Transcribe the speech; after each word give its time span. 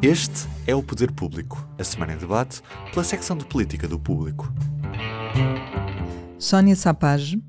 Este 0.00 0.46
é 0.64 0.76
o 0.76 0.80
Poder 0.80 1.10
Público, 1.10 1.68
a 1.76 1.82
semana 1.82 2.12
em 2.12 2.16
debate 2.16 2.62
pela 2.92 3.02
secção 3.02 3.36
de 3.36 3.44
política 3.44 3.88
do 3.88 3.98
Público. 3.98 4.48
Sónia 6.38 6.76
Sapage, 6.76 7.42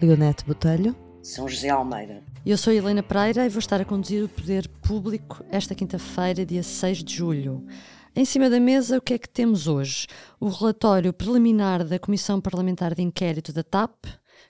Leonete 0.00 0.44
Botelho, 0.44 0.96
São 1.22 1.48
José 1.48 1.68
Almeida. 1.68 2.24
Eu 2.44 2.58
sou 2.58 2.72
Helena 2.72 3.00
Pereira 3.00 3.46
e 3.46 3.48
vou 3.48 3.60
estar 3.60 3.80
a 3.80 3.84
conduzir 3.84 4.24
o 4.24 4.28
Poder 4.28 4.68
Público 4.82 5.44
esta 5.52 5.72
quinta-feira, 5.72 6.44
dia 6.44 6.64
6 6.64 7.04
de 7.04 7.14
julho. 7.14 7.64
Em 8.14 8.24
cima 8.24 8.50
da 8.50 8.58
mesa, 8.58 8.98
o 8.98 9.00
que 9.00 9.14
é 9.14 9.18
que 9.18 9.28
temos 9.28 9.68
hoje? 9.68 10.08
O 10.40 10.48
relatório 10.48 11.12
preliminar 11.12 11.84
da 11.84 11.96
Comissão 11.96 12.40
Parlamentar 12.40 12.92
de 12.92 13.02
Inquérito 13.02 13.52
da 13.52 13.62
TAP, 13.62 14.06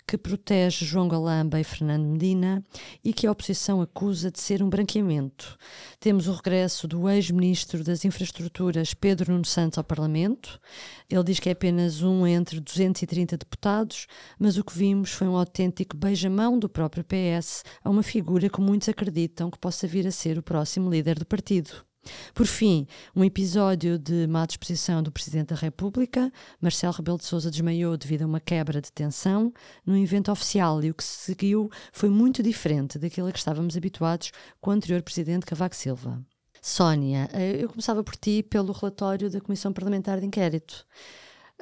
que 0.07 0.19
protege 0.19 0.85
João 0.85 1.09
Galamba 1.09 1.61
e 1.61 1.65
Fernando 1.65 2.05
Medina 2.05 2.65
e 3.05 3.13
que 3.13 3.27
a 3.27 3.33
oposição 3.33 3.81
acusa 3.81 4.31
de 4.31 4.41
ser 4.41 4.63
um 4.63 4.69
branqueamento. 4.69 5.57
Temos 6.01 6.29
o 6.29 6.33
regresso 6.33 6.89
do 6.89 7.09
ex-ministro 7.09 7.85
das 7.85 8.05
Infraestruturas, 8.05 8.95
Pedro 8.95 9.33
Nuno 9.33 9.45
Santos, 9.45 9.79
ao 9.79 9.85
Parlamento. 9.85 10.61
Ele 11.09 11.25
diz 11.25 11.39
que 11.39 11.49
é 11.49 11.53
apenas 11.53 12.03
um 12.03 12.27
entre 12.27 12.61
230 12.61 13.37
deputados, 13.37 14.07
mas 14.39 14.57
o 14.57 14.65
que 14.65 14.77
vimos 14.77 15.13
foi 15.13 15.29
um 15.29 15.37
autêntico 15.37 15.97
beijamão 15.97 16.59
do 16.59 16.69
próprio 16.69 17.05
PS 17.05 17.65
a 17.85 17.91
uma 17.91 18.03
figura 18.03 18.49
que 18.49 18.61
muitos 18.61 18.89
acreditam 18.89 19.51
que 19.51 19.59
possa 19.59 19.87
vir 19.87 20.07
a 20.07 20.11
ser 20.11 20.39
o 20.39 20.43
próximo 20.43 20.91
líder 20.91 21.19
do 21.19 21.27
partido. 21.27 21.92
Por 22.35 22.47
fim, 22.47 22.87
um 23.15 23.23
episódio 23.25 23.99
de 23.99 24.27
má 24.27 24.45
disposição 24.47 25.03
do 25.03 25.13
Presidente 25.13 25.49
da 25.49 25.57
República. 25.57 26.33
Marcelo 26.61 26.93
Rebelo 26.93 27.19
de 27.19 27.25
Sousa 27.25 27.51
desmaiou 27.51 27.97
devido 27.97 28.23
a 28.23 28.27
uma 28.27 28.41
quebra 28.41 28.81
de 28.81 28.91
tensão 28.91 29.53
no 29.87 29.97
evento 29.97 30.33
oficial 30.33 30.83
e 30.83 30.91
o 30.91 30.95
que 30.95 31.05
se 31.05 31.27
seguiu 31.27 31.71
foi 31.93 32.09
muito 32.09 32.43
diferente 32.43 32.99
daquilo 32.99 33.29
a 33.29 33.33
que 33.33 33.39
estávamos 33.39 33.77
habituados 33.77 34.33
com 34.61 34.71
o 34.71 34.75
anterior 34.75 35.03
Presidente 35.03 35.47
Cavaco 35.47 35.77
Silva. 35.77 36.21
Sónia, 36.61 37.29
eu 37.61 37.69
começava 37.69 38.05
por 38.05 38.15
ti 38.15 38.43
pelo 38.43 38.73
relatório 38.73 39.29
da 39.29 39.41
Comissão 39.41 39.73
Parlamentar 39.73 40.21
de 40.21 40.27
Inquérito. 40.27 40.87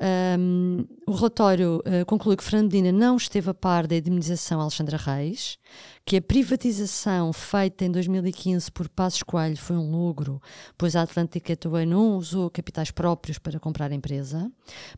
Um, 0.03 0.87
o 1.07 1.13
relatório 1.13 1.81
uh, 1.81 2.07
conclui 2.07 2.35
que 2.35 2.43
Fernando 2.43 2.73
Medina 2.73 2.91
não 2.91 3.19
esteve 3.19 3.51
a 3.51 3.55
par 3.55 3.87
da 3.87 3.97
indemnização 3.97 4.59
a 4.59 4.63
Alexandra 4.63 4.97
Reis, 4.97 5.59
que 6.07 6.17
a 6.17 6.23
privatização 6.23 7.35
feita 7.35 7.85
em 7.85 7.91
2015 7.91 8.73
por 8.73 8.89
Passos 8.89 9.23
Coelho 9.23 9.59
foi 9.59 9.77
um 9.77 9.91
logro, 9.91 10.41
pois 10.79 10.97
a 10.97 11.03
Atlântica 11.03 11.55
Gateway 11.55 11.85
não 11.85 12.17
usou 12.17 12.49
capitais 12.51 12.91
próprios 12.91 13.39
para 13.39 13.61
comprar 13.61 13.93
a 13.93 13.95
empresa. 13.95 14.51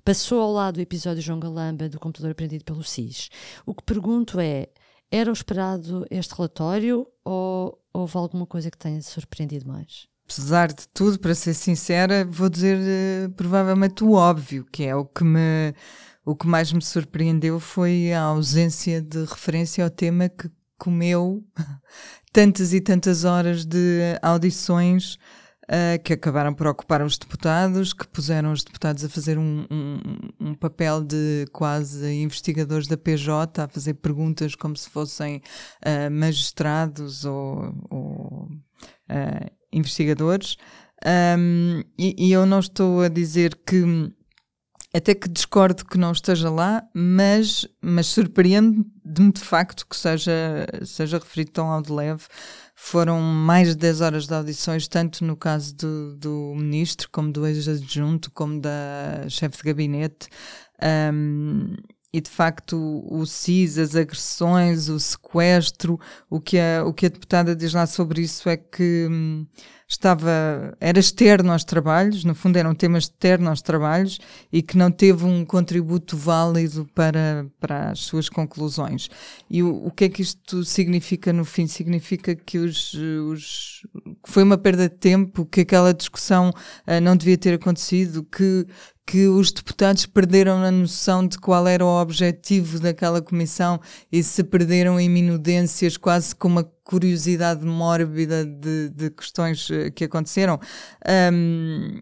Passou 0.05 0.41
ao 0.41 0.53
lado 0.53 0.77
o 0.77 0.81
episódio 0.81 1.21
João 1.21 1.41
Galamba 1.41 1.89
do 1.89 1.99
computador 1.99 2.31
apreendido 2.31 2.65
pelo 2.65 2.85
SIS. 2.85 3.29
O 3.67 3.75
que 3.75 3.83
pergunto 3.83 4.39
é, 4.39 4.69
era 5.11 5.31
o 5.31 5.33
esperado 5.33 6.07
este 6.11 6.33
relatório 6.35 7.09
ou 7.25 7.77
houve 7.93 8.17
alguma 8.17 8.47
coisa 8.47 8.71
que 8.71 8.79
tenha 8.79 9.03
surpreendido 9.03 9.67
mais? 9.67 10.12
Apesar 10.25 10.73
de 10.73 10.89
tudo, 10.89 11.19
para 11.19 11.35
ser 11.35 11.55
sincera, 11.55 12.25
vou 12.25 12.49
dizer 12.49 12.79
uh, 12.79 13.31
provavelmente 13.33 14.05
o 14.05 14.13
óbvio, 14.13 14.67
que 14.71 14.85
é 14.85 14.95
o 14.95 15.05
que 15.05 15.25
me 15.25 15.75
o 16.25 16.37
que 16.37 16.47
mais 16.47 16.73
me 16.73 16.83
surpreendeu 16.83 17.59
foi 17.59 18.13
a 18.13 18.23
ausência 18.23 19.03
de 19.03 19.25
referência 19.25 19.83
ao 19.83 19.91
tema 19.91 20.29
que 20.29 20.49
comeu 20.79 21.45
tantas 22.33 22.73
e 22.73 22.81
tantas 22.81 23.25
horas 23.25 23.65
de 23.65 24.19
audições 24.23 25.19
uh, 25.65 26.03
que 26.03 26.13
acabaram 26.13 26.55
por 26.55 26.67
ocupar 26.67 27.03
os 27.03 27.19
deputados, 27.19 27.93
que 27.93 28.07
puseram 28.07 28.53
os 28.53 28.63
deputados 28.63 29.05
a 29.05 29.09
fazer 29.09 29.37
um, 29.37 29.67
um, 29.71 30.49
um, 30.49 30.55
papel 30.55 31.03
de 31.03 31.47
quase 31.53 32.13
investigadores 32.15 32.87
da 32.87 32.97
PJ, 32.97 33.61
a 33.61 33.69
fazer 33.69 33.95
perguntas 33.95 34.55
como 34.55 34.77
se 34.77 34.89
fossem 34.89 35.43
uh, 35.85 36.11
magistrados 36.11 37.25
ou, 37.25 37.75
ou 37.91 38.49
investigadores, 39.73 40.57
um, 41.39 41.83
e, 41.99 42.29
e, 42.29 42.33
eu 42.33 42.47
não 42.47 42.61
estou 42.61 43.03
a 43.03 43.09
dizer 43.09 43.59
que 43.67 44.13
até 44.95 45.15
que 45.15 45.29
discordo 45.29 45.85
que 45.85 45.97
não 45.97 46.13
esteja 46.13 46.51
lá, 46.51 46.87
mas, 46.95 47.67
mas 47.81 48.07
surpreende-me 48.09 49.33
de 49.33 49.41
facto 49.41 49.87
que 49.87 49.97
seja, 49.97 50.67
seja 50.85 51.19
referido 51.19 51.51
tão 51.51 51.69
ao 51.69 51.81
de 51.81 51.91
leve. 51.91 52.25
Foram 52.75 53.21
mais 53.21 53.69
de 53.69 53.77
10 53.77 54.01
horas 54.01 54.27
de 54.27 54.35
audições, 54.35 54.87
tanto 54.89 55.25
no 55.25 55.37
caso 55.37 55.75
do, 55.75 56.17
do 56.17 56.55
ministro, 56.57 57.09
como 57.11 57.33
do 57.33 57.47
ex-adjunto, 57.47 58.31
como 58.33 58.61
da 58.61 59.25
chefe 59.29 59.59
de 59.59 59.63
gabinete. 59.63 60.29
Um, 60.83 61.75
e 62.13 62.21
de 62.21 62.29
facto 62.29 62.77
o 63.11 63.25
CIS, 63.25 63.79
as 63.79 63.97
agressões, 63.97 64.89
o 64.89 65.01
sequestro, 65.01 65.99
o 66.29 66.41
que 66.41 66.59
a, 66.59 66.85
o 66.85 66.93
que 66.93 67.07
a 67.07 67.09
deputada 67.09 67.57
diz 67.57 67.73
lá 67.73 67.87
sobre 67.87 68.21
isso 68.21 68.49
é 68.49 68.57
que 68.57 69.09
hum, 69.11 69.47
estava, 69.93 70.77
era 70.81 70.99
externo 70.99 71.53
aos 71.53 71.65
trabalhos, 71.65 72.25
no 72.25 72.35
fundo 72.35 72.59
era 72.59 72.69
um 72.69 72.75
tema 72.75 72.99
externo 72.99 73.51
aos 73.51 73.61
trabalhos 73.61 74.19
e 74.53 74.63
que 74.63 74.77
não 74.77 74.91
teve 74.91 75.25
um 75.25 75.45
contributo 75.45 76.17
válido 76.17 76.89
para, 76.95 77.47
para 77.61 77.91
as 77.91 78.01
suas 78.01 78.29
conclusões. 78.29 79.09
E 79.51 79.63
o, 79.63 79.87
o 79.87 79.91
que 79.91 80.05
é 80.05 80.09
que 80.09 80.23
isto 80.23 80.65
significa 80.65 81.33
no 81.33 81.45
fim? 81.45 81.67
Significa 81.67 82.35
que 82.35 82.59
os, 82.59 82.95
os 82.95 83.87
foi 84.25 84.43
uma 84.43 84.57
perda 84.57 84.89
de 84.89 84.97
tempo, 84.97 85.45
que 85.45 85.61
aquela 85.61 85.93
discussão 85.93 86.51
uh, 86.51 87.01
não 87.03 87.17
devia 87.17 87.37
ter 87.37 87.55
acontecido, 87.55 88.25
que 88.25 88.67
que 89.07 89.27
os 89.27 89.51
deputados 89.51 90.07
perderam 90.07 90.63
a 90.63 90.71
noção 90.71 91.27
de 91.27 91.39
qual 91.39 91.67
era 91.67 91.85
o 91.85 92.01
objetivo 92.01 92.79
daquela 92.79 93.21
comissão 93.21 93.81
e 94.11 94.23
se 94.23 94.45
perderam 94.45 94.99
em 94.99 95.09
minudências, 95.09 95.97
quase 95.97 96.35
com 96.35 96.49
uma 96.49 96.65
curiosidade 96.85 97.65
mórbida 97.65 98.45
de, 98.45 98.91
de 98.91 99.11
questões 99.11 99.69
eh, 99.71 99.91
que 99.91 100.05
aconteceram. 100.05 100.59
Um, 101.33 102.01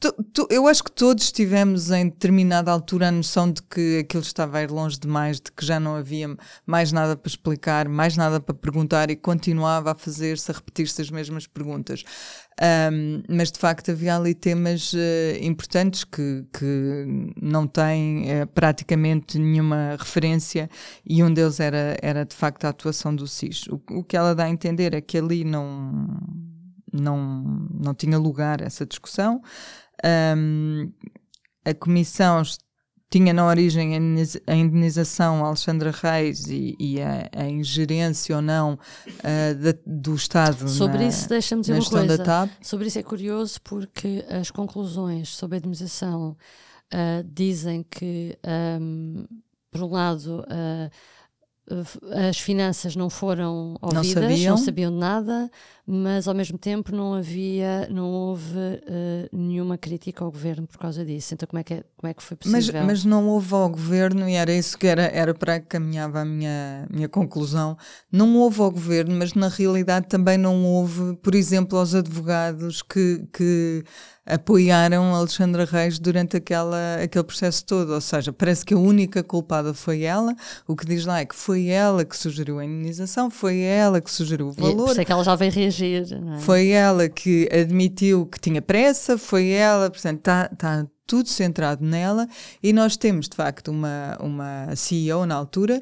Tu, 0.00 0.12
tu, 0.32 0.46
eu 0.50 0.66
acho 0.66 0.82
que 0.82 0.90
todos 0.90 1.30
tivemos 1.32 1.90
em 1.90 2.08
determinada 2.08 2.70
altura 2.70 3.08
a 3.08 3.12
noção 3.12 3.50
de 3.50 3.62
que 3.62 4.00
aquilo 4.00 4.22
estava 4.22 4.58
a 4.58 4.62
ir 4.62 4.70
longe 4.70 4.98
demais, 4.98 5.40
de 5.40 5.50
que 5.52 5.64
já 5.64 5.78
não 5.78 5.96
havia 5.96 6.36
mais 6.64 6.92
nada 6.92 7.16
para 7.16 7.28
explicar, 7.28 7.88
mais 7.88 8.16
nada 8.16 8.40
para 8.40 8.54
perguntar 8.54 9.10
e 9.10 9.16
continuava 9.16 9.92
a 9.92 9.94
fazer-se, 9.94 10.50
a 10.50 10.54
repetir-se 10.54 11.00
as 11.00 11.10
mesmas 11.10 11.46
perguntas. 11.46 12.04
Um, 12.58 13.22
mas 13.28 13.52
de 13.52 13.58
facto 13.58 13.90
havia 13.90 14.16
ali 14.16 14.34
temas 14.34 14.94
uh, 14.94 14.96
importantes 15.42 16.04
que, 16.04 16.42
que 16.52 17.32
não 17.40 17.66
têm 17.66 18.24
uh, 18.24 18.46
praticamente 18.46 19.38
nenhuma 19.38 19.94
referência 19.98 20.70
e 21.04 21.22
um 21.22 21.32
deles 21.32 21.60
era, 21.60 21.98
era 22.00 22.24
de 22.24 22.34
facto 22.34 22.64
a 22.64 22.70
atuação 22.70 23.14
do 23.14 23.26
SIS. 23.26 23.66
O, 23.66 23.80
o 23.98 24.02
que 24.02 24.16
ela 24.16 24.34
dá 24.34 24.44
a 24.44 24.50
entender 24.50 24.94
é 24.94 25.02
que 25.02 25.18
ali 25.18 25.44
não 25.44 26.06
não, 27.00 27.68
não 27.72 27.94
tinha 27.94 28.18
lugar 28.18 28.60
essa 28.60 28.86
discussão. 28.86 29.42
Um, 30.04 30.92
a 31.64 31.74
comissão 31.74 32.42
tinha 33.10 33.32
na 33.32 33.46
origem 33.46 33.94
a 34.46 34.54
indenização 34.54 35.44
a 35.44 35.48
Alexandra 35.48 35.92
Reis 35.92 36.46
e, 36.48 36.76
e 36.78 37.00
a, 37.00 37.28
a, 37.32 37.48
ingerência 37.48 38.34
ou 38.34 38.42
não 38.42 38.74
uh, 38.74 39.54
da, 39.54 39.74
do 39.86 40.14
Estado 40.14 40.68
sobre 40.68 40.98
na, 40.98 41.06
isso 41.06 41.28
deixa-me 41.28 41.60
dizer 41.60 41.74
uma 41.74 41.88
coisa 41.88 42.50
sobre 42.60 42.88
isso 42.88 42.98
é 42.98 43.02
curioso 43.02 43.60
porque 43.62 44.24
as 44.28 44.50
conclusões 44.50 45.28
sobre 45.28 45.56
a 45.56 45.58
indenização 45.58 46.36
uh, 46.92 47.24
dizem 47.24 47.84
que 47.88 48.36
um, 48.80 49.24
por 49.70 49.84
um 49.84 49.90
lado 49.90 50.40
uh, 50.40 50.90
as 52.28 52.38
finanças 52.38 52.94
não 52.94 53.10
foram 53.10 53.76
ouvidas, 53.82 54.14
não 54.14 54.22
sabiam. 54.22 54.50
não 54.50 54.56
sabiam 54.56 54.90
nada, 54.90 55.50
mas 55.86 56.26
ao 56.26 56.34
mesmo 56.34 56.58
tempo 56.58 56.94
não 56.94 57.14
havia, 57.14 57.88
não 57.88 58.10
houve 58.10 58.58
uh, 58.58 59.28
nenhuma 59.32 59.78
crítica 59.78 60.24
ao 60.24 60.32
governo 60.32 60.66
por 60.66 60.78
causa 60.78 61.04
disso. 61.04 61.34
Então 61.34 61.46
como 61.46 61.60
é 61.60 61.62
que, 61.62 61.74
é, 61.74 61.84
como 61.96 62.10
é 62.10 62.14
que 62.14 62.22
foi 62.22 62.36
possível? 62.36 62.74
Mas, 62.74 62.86
mas 62.86 63.04
não 63.04 63.28
houve 63.28 63.54
ao 63.54 63.68
governo, 63.68 64.28
e 64.28 64.34
era 64.34 64.52
isso 64.52 64.76
que 64.76 64.86
era, 64.86 65.02
era 65.02 65.32
para 65.32 65.60
que 65.60 65.66
caminhava 65.66 66.20
a 66.20 66.24
minha, 66.24 66.88
minha 66.90 67.08
conclusão, 67.08 67.76
não 68.10 68.36
houve 68.36 68.60
ao 68.60 68.70
governo, 68.70 69.14
mas 69.14 69.34
na 69.34 69.48
realidade 69.48 70.08
também 70.08 70.36
não 70.36 70.64
houve, 70.64 71.14
por 71.16 71.36
exemplo, 71.36 71.78
aos 71.78 71.94
advogados 71.94 72.82
que, 72.82 73.24
que 73.32 73.84
apoiaram 74.26 75.14
Alexandra 75.14 75.64
Reis 75.64 76.00
durante 76.00 76.36
aquela, 76.36 76.96
aquele 77.00 77.22
processo 77.22 77.64
todo. 77.64 77.92
Ou 77.92 78.00
seja, 78.00 78.32
parece 78.32 78.64
que 78.64 78.74
a 78.74 78.78
única 78.78 79.22
culpada 79.22 79.72
foi 79.72 80.02
ela. 80.02 80.34
O 80.66 80.74
que 80.74 80.84
diz 80.84 81.06
lá 81.06 81.20
é 81.20 81.24
que 81.24 81.34
foi 81.34 81.68
ela 81.68 82.04
que 82.04 82.16
sugeriu 82.16 82.58
a 82.58 82.64
indenização, 82.64 83.30
foi 83.30 83.60
ela 83.60 84.00
que 84.00 84.10
sugeriu 84.10 84.48
o 84.48 84.52
valor. 84.52 84.72
E 84.72 84.76
por 84.76 84.90
isso 84.90 85.00
é 85.00 85.04
que 85.04 85.12
ela 85.12 85.22
já 85.22 85.36
veio 85.36 85.52
reagir. 85.52 85.75
É? 86.36 86.38
Foi 86.40 86.68
ela 86.68 87.08
que 87.08 87.48
admitiu 87.52 88.26
que 88.26 88.40
tinha 88.40 88.62
pressa, 88.62 89.16
foi 89.18 89.50
ela, 89.50 89.90
portanto, 89.90 90.18
está 90.18 90.48
tá 90.48 90.86
tudo 91.06 91.28
centrado 91.28 91.84
nela. 91.84 92.26
E 92.62 92.72
nós 92.72 92.96
temos, 92.96 93.28
de 93.28 93.36
facto, 93.36 93.68
uma, 93.70 94.18
uma 94.20 94.74
CEO 94.74 95.24
na 95.24 95.34
altura 95.34 95.80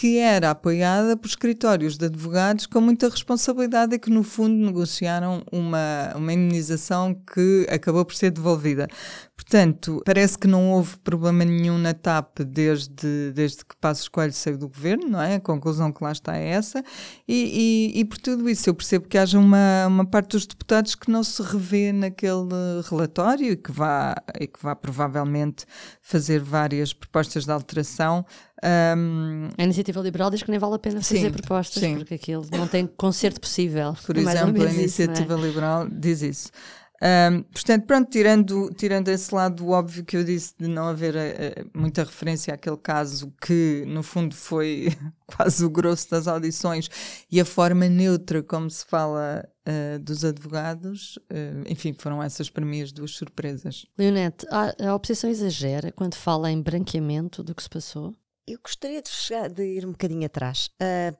que 0.00 0.16
era 0.16 0.48
apoiada 0.48 1.14
por 1.14 1.28
escritórios 1.28 1.98
de 1.98 2.06
advogados 2.06 2.64
com 2.64 2.80
muita 2.80 3.06
responsabilidade 3.06 3.94
e 3.94 3.98
que, 3.98 4.08
no 4.08 4.22
fundo, 4.22 4.54
negociaram 4.54 5.44
uma, 5.52 6.14
uma 6.16 6.32
indenização 6.32 7.14
que 7.14 7.66
acabou 7.68 8.02
por 8.06 8.14
ser 8.14 8.30
devolvida. 8.30 8.88
Portanto, 9.36 10.02
parece 10.06 10.38
que 10.38 10.46
não 10.46 10.70
houve 10.70 10.96
problema 10.98 11.44
nenhum 11.44 11.76
na 11.76 11.92
TAP 11.92 12.40
desde, 12.40 13.32
desde 13.32 13.64
que 13.64 13.76
Passos 13.76 14.08
Coelho 14.08 14.32
saiu 14.32 14.56
do 14.56 14.68
governo, 14.68 15.08
não 15.08 15.20
é? 15.20 15.34
A 15.34 15.40
conclusão 15.40 15.90
que 15.92 16.04
lá 16.04 16.12
está 16.12 16.36
é 16.36 16.48
essa. 16.48 16.82
E, 17.28 17.90
e, 17.94 18.00
e 18.00 18.04
por 18.04 18.16
tudo 18.18 18.48
isso, 18.48 18.70
eu 18.70 18.74
percebo 18.74 19.08
que 19.08 19.18
haja 19.18 19.38
uma, 19.38 19.86
uma 19.86 20.06
parte 20.06 20.30
dos 20.30 20.46
deputados 20.46 20.94
que 20.94 21.10
não 21.10 21.24
se 21.24 21.42
revê 21.42 21.92
naquele 21.92 22.48
relatório 22.88 23.52
e 23.52 23.56
que 23.56 23.72
vá, 23.72 24.14
e 24.38 24.46
que 24.46 24.62
vá 24.62 24.76
provavelmente 24.76 25.66
fazer 26.00 26.40
várias 26.40 26.92
propostas 26.92 27.44
de 27.44 27.52
alteração. 27.52 28.24
Um, 28.62 29.48
a 29.56 29.62
iniciativa 29.64 30.00
liberal 30.00 30.30
diz 30.30 30.42
que 30.42 30.50
nem 30.50 30.60
vale 30.60 30.74
a 30.74 30.78
pena 30.78 31.02
fazer 31.02 31.28
Sim, 31.28 31.30
propostas 31.30 31.82
sim. 31.82 31.96
porque 31.96 32.14
aquilo 32.14 32.46
não 32.52 32.68
tem 32.68 32.86
conserto 32.86 33.40
possível. 33.40 33.96
Por 34.04 34.16
É 34.16 34.20
exemplo, 34.20 34.48
a 34.48 34.52
menos 34.52 34.76
isso, 34.76 35.02
não 35.02 35.14
é? 35.14 35.22
iniciativa 35.22 35.34
liberal 35.34 35.88
diz 35.88 36.22
isso. 36.22 36.50
Ahm, 37.02 37.44
portanto, 37.44 37.86
pronto, 37.86 38.10
tirando, 38.10 38.70
tirando 38.74 39.08
esse 39.08 39.34
lado 39.34 39.66
óbvio 39.70 40.04
que 40.04 40.18
eu 40.18 40.22
disse 40.22 40.52
de 40.58 40.68
não 40.68 40.86
haver 40.88 41.16
eh, 41.16 41.64
muita 41.74 42.04
referência 42.04 42.52
àquele 42.52 42.76
caso 42.76 43.32
que, 43.40 43.84
no 43.86 44.02
fundo, 44.02 44.34
foi 44.34 44.88
quase 45.26 45.64
o 45.64 45.70
grosso 45.70 46.10
das 46.10 46.28
audições 46.28 46.90
e 47.30 47.40
a 47.40 47.44
forma 47.46 47.88
neutra 47.88 48.42
como 48.42 48.68
se 48.68 48.84
fala 48.84 49.48
eh, 49.64 49.98
dos 49.98 50.26
advogados, 50.26 51.18
eh, 51.30 51.62
enfim, 51.68 51.94
foram 51.98 52.22
essas 52.22 52.50
para 52.50 52.66
mim 52.66 52.82
as 52.82 52.92
duas 52.92 53.12
surpresas. 53.12 53.86
Leonete, 53.96 54.46
a, 54.50 54.90
a 54.90 54.94
oposição 54.94 55.30
exagera 55.30 55.90
quando 55.92 56.16
fala 56.16 56.50
em 56.50 56.60
branqueamento 56.60 57.42
do 57.42 57.54
que 57.54 57.62
se 57.62 57.70
passou? 57.70 58.14
Eu 58.50 58.58
gostaria 58.60 59.00
de, 59.00 59.08
chegar- 59.08 59.48
de 59.48 59.62
ir 59.62 59.86
um 59.86 59.92
bocadinho 59.92 60.26
atrás. 60.26 60.70
Ah, 60.80 61.12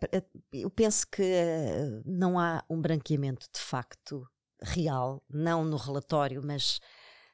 eu 0.53 0.69
penso 0.69 1.06
que 1.06 1.23
ah, 1.23 2.03
não 2.05 2.38
há 2.38 2.65
um 2.69 2.81
branqueamento 2.81 3.47
de 3.55 3.61
facto 3.61 4.27
real, 4.61 5.23
não 5.32 5.65
no 5.65 5.77
relatório, 5.77 6.43
mas 6.44 6.81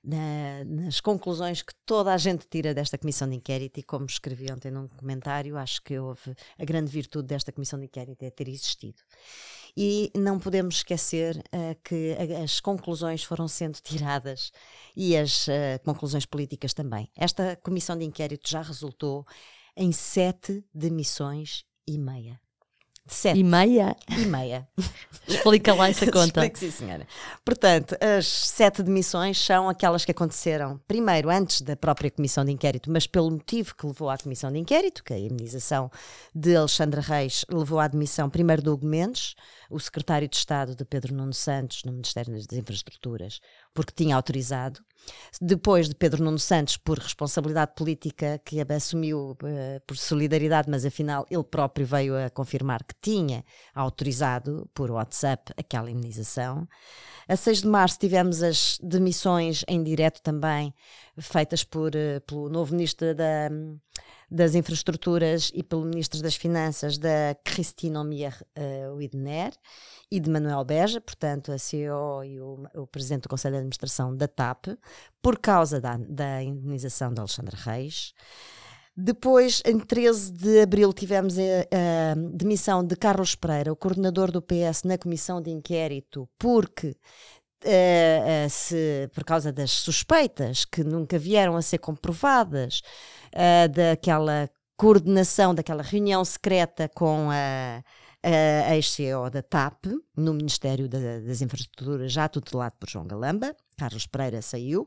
na- 0.04 0.64
nas 0.66 1.00
conclusões 1.00 1.62
que 1.62 1.74
toda 1.86 2.12
a 2.12 2.18
gente 2.18 2.46
tira 2.46 2.74
desta 2.74 2.98
comissão 2.98 3.26
de 3.26 3.36
inquérito. 3.36 3.80
E 3.80 3.82
como 3.82 4.04
escrevi 4.04 4.52
ontem 4.52 4.70
num 4.70 4.86
comentário, 4.86 5.56
acho 5.56 5.80
que 5.82 5.98
houve 5.98 6.36
a 6.58 6.64
grande 6.66 6.90
virtude 6.90 7.28
desta 7.28 7.50
comissão 7.50 7.78
de 7.78 7.86
inquérito 7.86 8.22
é 8.22 8.30
ter 8.30 8.48
existido. 8.48 9.00
E 9.74 10.10
não 10.14 10.38
podemos 10.38 10.76
esquecer 10.76 11.42
ah, 11.52 11.74
que 11.82 12.14
as 12.44 12.60
conclusões 12.60 13.24
foram 13.24 13.48
sendo 13.48 13.78
tiradas 13.80 14.52
e 14.94 15.16
as 15.16 15.46
conclusões 15.84 16.26
políticas 16.26 16.74
também. 16.74 17.10
Esta 17.16 17.56
comissão 17.56 17.96
de 17.96 18.04
inquérito 18.04 18.46
já 18.48 18.60
resultou 18.60 19.26
em 19.76 19.92
sete 19.92 20.64
demissões 20.74 21.64
e 21.86 21.98
meia. 21.98 22.40
Sete 23.08 23.38
E 23.38 23.44
meia? 23.44 23.96
e 24.18 24.26
meia. 24.26 24.66
Explica 25.28 25.72
lá 25.74 25.88
essa 25.88 26.06
conta. 26.10 26.40
Explico, 26.44 26.58
sim, 26.58 26.70
senhora. 26.72 27.06
Portanto, 27.44 27.96
as 28.00 28.26
sete 28.26 28.82
demissões 28.82 29.38
são 29.38 29.68
aquelas 29.68 30.04
que 30.04 30.10
aconteceram 30.10 30.80
primeiro 30.88 31.30
antes 31.30 31.60
da 31.62 31.76
própria 31.76 32.10
comissão 32.10 32.44
de 32.44 32.50
inquérito, 32.50 32.90
mas 32.90 33.06
pelo 33.06 33.30
motivo 33.30 33.76
que 33.76 33.86
levou 33.86 34.10
à 34.10 34.18
comissão 34.18 34.50
de 34.50 34.58
inquérito, 34.58 35.04
que 35.04 35.12
a 35.14 35.18
imunização 35.18 35.88
de 36.34 36.56
Alexandre 36.56 37.00
Reis 37.00 37.44
levou 37.48 37.78
à 37.78 37.86
demissão 37.86 38.28
primeiro 38.28 38.60
do 38.60 38.72
Hugo 38.72 38.86
Mendes, 38.86 39.36
o 39.70 39.78
secretário 39.78 40.26
de 40.26 40.36
Estado 40.36 40.74
de 40.74 40.84
Pedro 40.84 41.14
Nuno 41.14 41.32
Santos 41.32 41.84
no 41.84 41.92
Ministério 41.92 42.34
das 42.34 42.52
Infraestruturas, 42.58 43.38
porque 43.76 43.92
tinha 43.94 44.16
autorizado. 44.16 44.80
Depois 45.40 45.88
de 45.88 45.94
Pedro 45.94 46.24
Nuno 46.24 46.38
Santos, 46.38 46.76
por 46.76 46.98
responsabilidade 46.98 47.74
política 47.76 48.40
que 48.44 48.60
assumiu 48.60 49.36
eh, 49.44 49.80
por 49.86 49.96
solidariedade, 49.96 50.68
mas 50.68 50.84
afinal 50.84 51.24
ele 51.30 51.44
próprio 51.44 51.86
veio 51.86 52.16
a 52.16 52.30
confirmar 52.30 52.82
que 52.82 52.94
tinha 53.00 53.44
autorizado 53.74 54.68
por 54.74 54.90
WhatsApp 54.90 55.52
aquela 55.56 55.90
imunização. 55.90 56.66
A 57.28 57.36
6 57.36 57.62
de 57.62 57.68
março 57.68 57.98
tivemos 57.98 58.42
as 58.42 58.78
demissões 58.82 59.64
em 59.68 59.82
direto 59.82 60.20
também, 60.22 60.74
feitas 61.18 61.64
por, 61.64 61.94
eh, 61.94 62.20
pelo 62.20 62.48
novo 62.48 62.72
Ministro 62.72 63.14
da, 63.14 63.48
das 64.30 64.54
Infraestruturas 64.54 65.50
e 65.54 65.62
pelo 65.62 65.84
Ministro 65.84 66.20
das 66.22 66.36
Finanças, 66.36 66.98
da 66.98 67.36
Christine 67.44 67.96
Omier 67.96 68.34
uh, 68.58 68.94
Widner 68.94 69.52
e 70.10 70.18
de 70.18 70.28
Manuel 70.28 70.64
Beja, 70.64 71.00
portanto, 71.00 71.52
a 71.52 71.58
CEO 71.58 72.24
e 72.24 72.40
o, 72.40 72.66
o 72.74 72.86
Presidente 72.86 73.22
do 73.22 73.28
Conselho 73.28 73.54
de 73.54 73.58
Administração 73.58 74.14
da 74.16 74.26
TAP, 74.26 74.66
por 75.22 75.38
causa 75.38 75.80
da, 75.80 75.96
da 75.96 76.42
indenização 76.42 77.12
de 77.12 77.20
Alexandre 77.20 77.56
Reis. 77.56 78.12
Depois, 78.98 79.62
em 79.66 79.78
13 79.78 80.32
de 80.32 80.60
abril, 80.62 80.90
tivemos 80.92 81.36
a, 81.38 81.42
a 81.42 82.14
demissão 82.32 82.82
de 82.82 82.96
Carlos 82.96 83.34
Pereira, 83.34 83.70
o 83.70 83.76
coordenador 83.76 84.32
do 84.32 84.40
PS 84.40 84.84
na 84.84 84.96
comissão 84.96 85.40
de 85.40 85.50
inquérito, 85.50 86.26
porque 86.38 86.96
eh, 87.64 88.44
eh, 88.44 88.48
se, 88.48 89.08
por 89.14 89.24
causa 89.24 89.52
das 89.52 89.70
suspeitas 89.70 90.64
que 90.64 90.84
nunca 90.84 91.18
vieram 91.18 91.56
a 91.56 91.62
ser 91.62 91.78
comprovadas, 91.78 92.82
eh, 93.32 93.68
daquela 93.68 94.48
coordenação, 94.76 95.54
daquela 95.54 95.82
reunião 95.82 96.24
secreta 96.24 96.88
com 96.88 97.28
a, 97.30 97.82
a 98.22 98.76
ex-CEO 98.76 99.30
da 99.30 99.42
TAP, 99.42 99.86
no 100.16 100.34
Ministério 100.34 100.88
da- 100.88 101.20
das 101.20 101.40
Infraestruturas, 101.40 102.12
já 102.12 102.28
tutelado 102.28 102.76
por 102.78 102.88
João 102.88 103.06
Galamba. 103.06 103.54
Carlos 103.76 104.06
Pereira 104.06 104.42
saiu. 104.42 104.86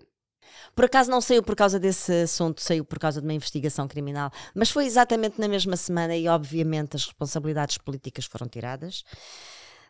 Por 0.75 0.86
acaso 0.86 1.12
não 1.12 1.21
saiu 1.21 1.44
por 1.44 1.56
causa 1.56 1.80
desse 1.80 2.24
assunto, 2.24 2.62
saiu 2.62 2.83
por 2.83 2.98
causa 3.00 3.21
de 3.21 3.27
uma 3.27 3.33
investigação 3.33 3.88
criminal, 3.88 4.31
mas 4.54 4.69
foi 4.71 4.86
exatamente 4.86 5.39
na 5.39 5.48
mesma 5.48 5.77
semana 5.77 6.16
e, 6.16 6.27
obviamente, 6.27 6.95
as 6.95 7.06
responsabilidades 7.06 7.77
políticas 7.77 8.25
foram 8.25 8.48
tiradas. 8.48 9.04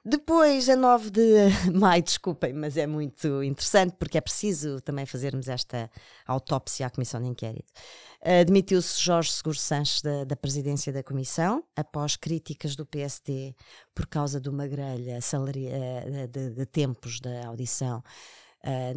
Depois, 0.03 0.69
a 0.69 0.75
9 0.75 1.09
de 1.09 1.21
maio, 1.77 2.01
desculpem, 2.01 2.53
mas 2.53 2.77
é 2.77 2.87
muito 2.87 3.43
interessante 3.43 3.95
porque 3.99 4.17
é 4.17 4.21
preciso 4.21 4.79
também 4.81 5.05
fazermos 5.05 5.49
esta 5.49 5.91
autópsia 6.25 6.87
à 6.87 6.89
Comissão 6.89 7.21
de 7.21 7.27
Inquérito. 7.27 7.71
Admitiu-se 8.21 9.01
Jorge 9.01 9.31
Seguro 9.31 9.57
Sanches 9.57 10.01
da, 10.01 10.23
da 10.23 10.35
presidência 10.35 10.91
da 10.91 11.03
Comissão, 11.03 11.63
após 11.75 12.15
críticas 12.15 12.75
do 12.75 12.85
PSD 12.85 13.55
por 13.93 14.07
causa 14.07 14.39
de 14.41 14.49
uma 14.49 14.67
grelha 14.67 15.19
eh, 15.19 16.27
de, 16.27 16.49
de 16.51 16.65
tempos 16.65 17.19
da 17.19 17.47
audição. 17.47 18.03
Uh, 18.61 18.93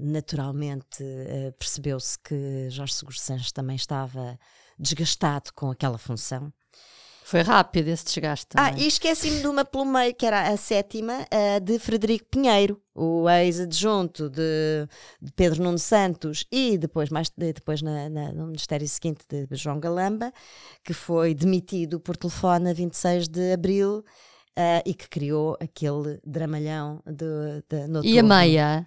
naturalmente 0.00 1.02
uh, 1.02 1.52
percebeu-se 1.58 2.18
que 2.18 2.70
Jorge 2.70 2.94
Seguro 2.94 3.18
Sanches 3.18 3.52
também 3.52 3.76
estava 3.76 4.38
desgastado 4.78 5.52
com 5.54 5.70
aquela 5.70 5.98
função. 5.98 6.50
Foi 7.32 7.40
rápido 7.40 7.88
esse 7.88 8.04
desgaste. 8.04 8.48
Ah, 8.54 8.68
também. 8.68 8.84
e 8.84 8.88
esqueci-me 8.88 9.40
de 9.40 9.46
uma 9.46 9.64
pelo 9.64 9.86
meio, 9.86 10.14
que 10.14 10.26
era 10.26 10.48
a 10.48 10.56
sétima, 10.58 11.26
de 11.62 11.78
Frederico 11.78 12.26
Pinheiro, 12.30 12.78
o 12.94 13.26
ex-adjunto 13.26 14.28
de, 14.28 14.86
de 15.18 15.32
Pedro 15.32 15.62
Nuno 15.62 15.78
Santos 15.78 16.44
e 16.52 16.76
depois, 16.76 17.08
mais, 17.08 17.30
depois 17.34 17.80
na- 17.80 18.10
na- 18.10 18.32
no 18.32 18.48
Ministério 18.48 18.86
seguinte 18.86 19.24
de 19.26 19.46
João 19.52 19.80
Galamba, 19.80 20.30
que 20.84 20.92
foi 20.92 21.34
demitido 21.34 21.98
por 21.98 22.18
telefone 22.18 22.68
a 22.68 22.74
26 22.74 23.28
de 23.28 23.54
abril 23.54 24.04
ah, 24.54 24.82
e 24.84 24.92
que 24.92 25.08
criou 25.08 25.56
aquele 25.58 26.20
dramalhão 26.26 27.02
de, 27.06 27.64
de, 27.66 27.86
no 27.88 28.04
E 28.04 28.18
a 28.18 28.22
meia? 28.22 28.86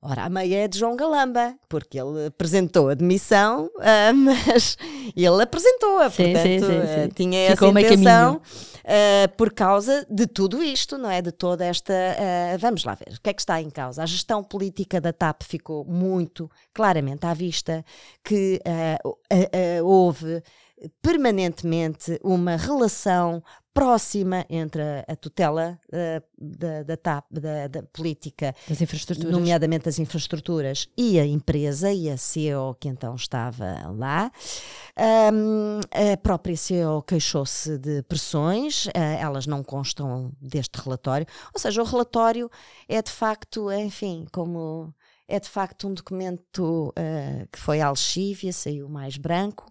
Ora, 0.00 0.24
a 0.24 0.28
meia 0.28 0.64
é 0.64 0.68
de 0.68 0.78
João 0.78 0.94
Galamba, 0.94 1.56
porque 1.68 1.98
ele 1.98 2.26
apresentou 2.26 2.88
a 2.88 2.94
demissão, 2.94 3.68
ah, 3.80 4.12
mas 4.14 4.76
ele 5.16 5.42
apresentou-a, 5.42 6.08
Sim, 6.08 6.32
portanto, 6.32 6.42
sim, 6.44 6.60
sim, 6.60 6.78
ah, 6.78 7.02
sim. 7.02 7.08
tinha 7.08 7.50
Ficou 7.50 7.68
essa 7.70 7.80
intenção 7.80 8.40
ah, 8.84 9.28
por 9.36 9.52
causa 9.52 10.06
de 10.08 10.28
tudo 10.28 10.62
isto, 10.62 10.96
não 10.96 11.10
é? 11.10 11.20
De 11.20 11.32
toda 11.32 11.64
esta. 11.64 11.92
vamos 12.60 12.84
lá 12.84 12.94
ver, 12.94 13.16
o 13.16 13.20
que 13.20 13.30
é 13.30 13.32
que 13.32 13.42
está 13.42 13.60
em 13.60 13.70
causa? 13.70 14.04
A 14.04 14.06
gestão 14.06 14.44
política 14.44 15.00
da 15.00 15.12
TAP 15.12 15.42
ficou 15.42 15.84
muito 15.84 16.48
claramente 16.72 17.26
à 17.26 17.34
vista 17.34 17.84
que 18.22 18.60
houve 19.82 20.40
permanentemente 21.02 22.20
uma 22.22 22.56
relação 22.56 23.42
próxima 23.78 24.44
entre 24.50 24.82
a, 24.82 25.04
a 25.12 25.16
tutela 25.16 25.78
ah, 25.92 26.22
da, 26.36 26.82
da 26.82 26.96
TAP, 26.96 27.24
da, 27.30 27.68
da 27.68 27.82
política 27.84 28.54
Das 28.68 28.80
infraestruturas. 28.80 29.30
nomeadamente 29.30 29.88
as 29.88 29.98
infraestruturas 29.98 30.88
e 30.96 31.18
a 31.18 31.24
empresa 31.24 31.92
e 31.92 32.10
a 32.10 32.16
CEO 32.16 32.74
que 32.74 32.88
então 32.88 33.14
estava 33.14 33.88
lá. 33.96 34.32
Ahm, 34.96 35.80
a 35.92 36.16
própria 36.16 36.56
CEO 36.56 37.02
queixou-se 37.02 37.78
de 37.78 38.02
pressões, 38.02 38.88
ah, 38.94 38.98
elas 39.00 39.46
não 39.46 39.62
constam 39.62 40.32
deste 40.40 40.76
relatório, 40.80 41.26
ou 41.54 41.60
seja, 41.60 41.80
o 41.80 41.84
relatório 41.84 42.50
é 42.88 43.00
de 43.00 43.10
facto, 43.10 43.70
enfim, 43.72 44.26
como 44.32 44.92
é 45.28 45.38
de 45.38 45.48
facto 45.48 45.86
um 45.86 45.94
documento 45.94 46.92
ah, 46.96 47.46
que 47.52 47.58
foi 47.58 47.80
à 47.80 47.90
saiu 48.52 48.88
mais 48.88 49.16
branco, 49.18 49.70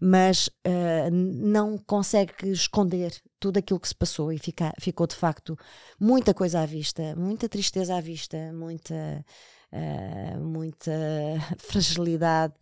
mas 0.00 0.48
ah, 0.64 1.10
não 1.10 1.76
consegue 1.76 2.50
esconder 2.50 3.12
tudo 3.40 3.58
aquilo 3.58 3.80
que 3.80 3.88
se 3.88 3.94
passou 3.94 4.32
e 4.32 4.38
fica- 4.38 4.72
ficou 4.80 5.06
de 5.06 5.16
facto 5.16 5.58
muita 5.98 6.32
coisa 6.32 6.60
à 6.60 6.66
vista, 6.66 7.14
muita 7.16 7.48
tristeza 7.48 7.96
à 7.96 8.00
vista, 8.00 8.52
muita, 8.52 9.24
ah, 9.72 10.38
muita 10.38 10.92
fragilidade, 11.58 12.54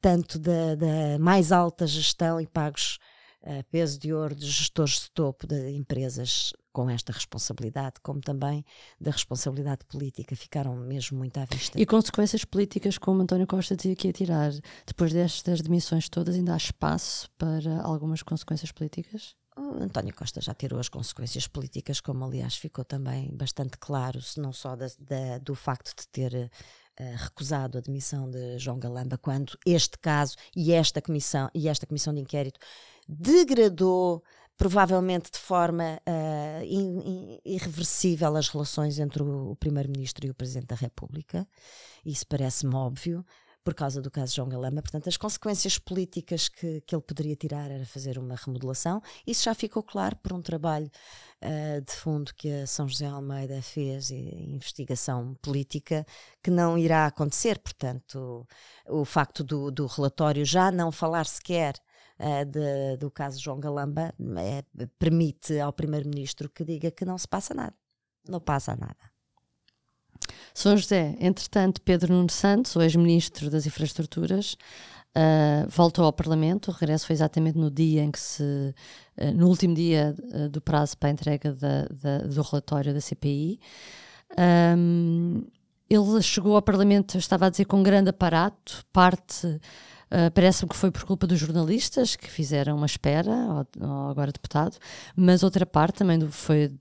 tanto 0.00 0.38
da, 0.38 0.74
da 0.74 1.18
mais 1.18 1.52
alta 1.52 1.86
gestão 1.86 2.40
e 2.40 2.46
pagos 2.46 2.98
uh, 2.98 3.03
peso 3.70 3.98
de 3.98 4.12
ouro 4.12 4.34
de 4.34 4.46
gestores 4.46 5.00
de 5.00 5.10
topo 5.10 5.46
de 5.46 5.70
empresas 5.70 6.52
com 6.72 6.90
esta 6.90 7.12
responsabilidade, 7.12 7.94
como 8.02 8.20
também 8.20 8.64
da 9.00 9.10
responsabilidade 9.10 9.84
política, 9.84 10.34
ficaram 10.34 10.74
mesmo 10.74 11.16
muito 11.18 11.38
à 11.38 11.44
vista. 11.44 11.80
E 11.80 11.86
consequências 11.86 12.44
políticas, 12.44 12.98
como 12.98 13.22
António 13.22 13.46
Costa 13.46 13.76
dizia 13.76 13.94
que 13.94 14.12
tirar, 14.12 14.50
depois 14.84 15.12
destas 15.12 15.60
demissões 15.60 16.08
todas, 16.08 16.34
ainda 16.34 16.54
há 16.54 16.56
espaço 16.56 17.30
para 17.38 17.80
algumas 17.82 18.22
consequências 18.22 18.72
políticas? 18.72 19.36
O 19.56 19.80
António 19.80 20.12
Costa 20.12 20.40
já 20.40 20.52
tirou 20.52 20.80
as 20.80 20.88
consequências 20.88 21.46
políticas, 21.46 22.00
como 22.00 22.24
aliás 22.24 22.56
ficou 22.56 22.84
também 22.84 23.30
bastante 23.32 23.78
claro, 23.78 24.20
se 24.20 24.40
não 24.40 24.52
só 24.52 24.74
da, 24.74 24.86
da, 24.98 25.38
do 25.38 25.54
facto 25.54 25.94
de 25.96 26.08
ter 26.08 26.50
uh, 27.00 27.16
recusado 27.16 27.78
a 27.78 27.80
demissão 27.80 28.30
de 28.30 28.58
João 28.58 28.78
Galamba, 28.78 29.18
quando 29.18 29.58
este 29.66 29.98
caso 29.98 30.36
e 30.54 30.72
esta 30.72 31.00
comissão 31.00 31.50
e 31.54 31.68
esta 31.68 31.86
comissão 31.86 32.14
de 32.14 32.20
inquérito 32.20 32.58
degradou 33.08 34.22
provavelmente 34.56 35.30
de 35.30 35.38
forma 35.38 36.00
uh, 36.08 36.64
in, 36.64 37.00
in, 37.00 37.40
irreversível 37.44 38.36
as 38.36 38.48
relações 38.48 38.98
entre 38.98 39.22
o, 39.22 39.50
o 39.50 39.56
Primeiro-Ministro 39.56 40.26
e 40.26 40.30
o 40.30 40.34
Presidente 40.34 40.68
da 40.68 40.76
República. 40.76 41.46
Isso 42.04 42.26
parece-me 42.26 42.74
óbvio 42.74 43.24
por 43.64 43.74
causa 43.74 44.02
do 44.02 44.10
caso 44.10 44.34
João 44.36 44.48
Galamba. 44.48 44.82
Portanto, 44.82 45.08
as 45.08 45.16
consequências 45.16 45.78
políticas 45.78 46.48
que, 46.48 46.82
que 46.82 46.94
ele 46.94 47.02
poderia 47.02 47.34
tirar 47.34 47.70
era 47.70 47.86
fazer 47.86 48.18
uma 48.18 48.36
remodelação. 48.36 49.02
Isso 49.26 49.44
já 49.44 49.54
ficou 49.54 49.82
claro 49.82 50.14
por 50.16 50.34
um 50.34 50.42
trabalho 50.42 50.90
uh, 51.42 51.80
de 51.80 51.92
fundo 51.92 52.34
que 52.34 52.52
a 52.52 52.66
São 52.66 52.86
José 52.86 53.06
Almeida 53.06 53.62
fez, 53.62 54.10
e 54.10 54.52
investigação 54.54 55.34
política, 55.40 56.06
que 56.42 56.50
não 56.50 56.76
irá 56.76 57.06
acontecer. 57.06 57.58
Portanto, 57.58 58.46
o, 58.86 59.00
o 59.00 59.04
facto 59.04 59.42
do, 59.42 59.70
do 59.70 59.86
relatório 59.86 60.44
já 60.44 60.70
não 60.70 60.92
falar 60.92 61.26
sequer 61.26 61.74
Uh, 62.16 62.44
de, 62.44 62.96
do 62.98 63.10
caso 63.10 63.40
João 63.40 63.58
Galamba 63.58 64.14
é, 64.38 64.62
permite 65.00 65.58
ao 65.58 65.72
Primeiro-Ministro 65.72 66.48
que 66.48 66.64
diga 66.64 66.88
que 66.92 67.04
não 67.04 67.18
se 67.18 67.26
passa 67.26 67.52
nada. 67.52 67.74
Não 68.28 68.38
passa 68.38 68.76
nada. 68.76 69.13
São 70.52 70.76
José, 70.76 71.16
entretanto, 71.20 71.80
Pedro 71.82 72.14
Nuno 72.14 72.30
Santos, 72.30 72.76
o 72.76 72.82
ex-ministro 72.82 73.50
das 73.50 73.66
Infraestruturas, 73.66 74.56
uh, 75.16 75.68
voltou 75.68 76.04
ao 76.04 76.12
Parlamento. 76.12 76.70
O 76.70 76.74
regresso 76.74 77.06
foi 77.06 77.14
exatamente 77.14 77.58
no 77.58 77.70
dia 77.70 78.02
em 78.02 78.10
que 78.10 78.20
se. 78.20 78.42
Uh, 78.42 79.32
no 79.34 79.48
último 79.48 79.74
dia 79.74 80.14
uh, 80.18 80.48
do 80.48 80.60
prazo 80.60 80.96
para 80.98 81.08
a 81.08 81.12
entrega 81.12 81.52
da, 81.52 81.86
da, 81.90 82.18
do 82.18 82.42
relatório 82.42 82.92
da 82.92 83.00
CPI. 83.00 83.60
Um, 84.76 85.44
ele 85.88 86.22
chegou 86.22 86.56
ao 86.56 86.62
Parlamento, 86.62 87.18
estava 87.18 87.46
a 87.46 87.50
dizer, 87.50 87.66
com 87.66 87.82
grande 87.82 88.10
aparato, 88.10 88.84
parte. 88.92 89.46
Uh, 89.46 90.30
Parece-me 90.32 90.68
que 90.68 90.76
foi 90.76 90.90
por 90.90 91.04
culpa 91.04 91.26
dos 91.26 91.38
jornalistas 91.38 92.14
que 92.14 92.30
fizeram 92.30 92.76
uma 92.76 92.86
espera, 92.86 93.66
ou 93.80 94.10
agora 94.10 94.30
deputado, 94.30 94.76
mas 95.16 95.42
outra 95.42 95.66
parte 95.66 95.98
também 95.98 96.20
foi 96.30 96.72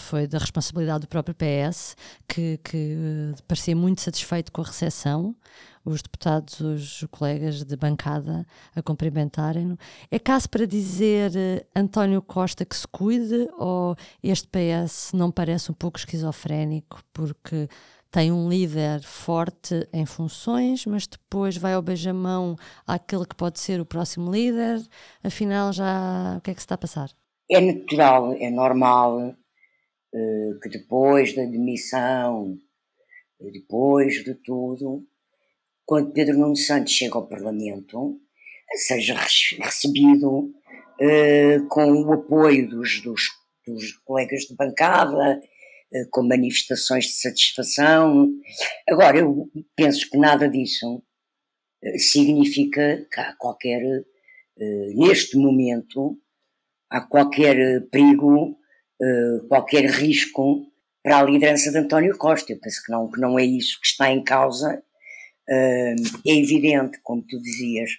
foi 0.00 0.26
da 0.26 0.38
responsabilidade 0.38 1.02
do 1.02 1.08
próprio 1.08 1.34
PS, 1.34 1.96
que, 2.28 2.58
que 2.62 2.96
uh, 2.96 3.42
parecia 3.48 3.74
muito 3.74 4.00
satisfeito 4.00 4.52
com 4.52 4.60
a 4.60 4.64
recepção, 4.64 5.34
os 5.84 6.00
deputados, 6.02 6.60
os 6.60 7.04
colegas 7.10 7.64
de 7.64 7.76
bancada 7.76 8.46
a 8.74 8.82
cumprimentarem-no. 8.82 9.76
É 10.10 10.18
caso 10.18 10.48
para 10.48 10.66
dizer 10.66 11.32
uh, 11.32 11.66
António 11.74 12.22
Costa 12.22 12.64
que 12.64 12.76
se 12.76 12.86
cuide 12.86 13.48
ou 13.58 13.96
este 14.22 14.48
PS 14.48 15.12
não 15.12 15.30
parece 15.30 15.70
um 15.70 15.74
pouco 15.74 15.98
esquizofrénico 15.98 17.02
porque 17.12 17.68
tem 18.12 18.30
um 18.30 18.46
líder 18.46 19.00
forte 19.00 19.88
em 19.90 20.04
funções, 20.04 20.84
mas 20.84 21.06
depois 21.06 21.56
vai 21.56 21.72
ao 21.72 21.80
beijamão 21.80 22.56
àquele 22.86 23.24
que 23.24 23.34
pode 23.34 23.58
ser 23.58 23.80
o 23.80 23.86
próximo 23.86 24.30
líder. 24.30 24.82
Afinal, 25.24 25.72
já 25.72 26.36
o 26.36 26.40
que 26.42 26.50
é 26.50 26.54
que 26.54 26.60
se 26.60 26.66
está 26.66 26.74
a 26.74 26.78
passar? 26.78 27.10
É 27.50 27.58
natural, 27.58 28.34
é 28.38 28.50
normal 28.50 29.20
eh, 29.20 29.34
que 30.62 30.68
depois 30.68 31.34
da 31.34 31.44
demissão, 31.44 32.58
depois 33.50 34.22
de 34.22 34.34
tudo, 34.34 35.06
quando 35.84 36.12
Pedro 36.12 36.38
Nuno 36.38 36.56
Santos 36.56 36.92
chega 36.92 37.16
ao 37.16 37.26
Parlamento, 37.26 38.20
seja 38.74 39.14
recebido 39.14 40.30
uh, 40.30 41.68
com 41.68 41.92
o 42.02 42.12
apoio 42.12 42.68
dos, 42.68 43.02
dos, 43.02 43.22
dos, 43.66 43.92
colegas 44.04 44.42
de 44.42 44.54
bancada, 44.54 45.38
uh, 45.38 46.10
com 46.10 46.22
manifestações 46.22 47.06
de 47.06 47.12
satisfação. 47.12 48.28
Agora, 48.88 49.18
eu 49.18 49.50
penso 49.76 50.08
que 50.08 50.18
nada 50.18 50.48
disso 50.48 51.02
significa 51.96 53.06
que 53.12 53.20
há 53.20 53.34
qualquer, 53.36 53.82
neste 54.94 55.36
momento, 55.36 56.16
há 56.88 57.00
qualquer 57.00 57.88
perigo 57.90 58.56
eh, 59.00 59.46
qualquer 59.48 59.86
risco 59.86 60.66
para 61.02 61.18
a 61.18 61.22
liderança 61.22 61.70
de 61.70 61.78
António 61.78 62.16
Costa. 62.16 62.52
Eu 62.52 62.60
penso 62.60 62.82
que 62.84 62.92
não, 62.92 63.10
que 63.10 63.20
não 63.20 63.38
é 63.38 63.44
isso 63.44 63.80
que 63.80 63.86
está 63.86 64.10
em 64.10 64.22
causa. 64.22 64.82
Uh, 65.48 65.98
é 66.24 66.36
evidente, 66.36 67.00
como 67.02 67.20
tu 67.22 67.40
dizias, 67.40 67.90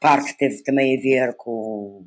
parte 0.00 0.36
teve 0.38 0.62
também 0.62 0.96
a 0.96 1.00
ver 1.00 1.36
com 1.36 1.50
o, 1.50 2.06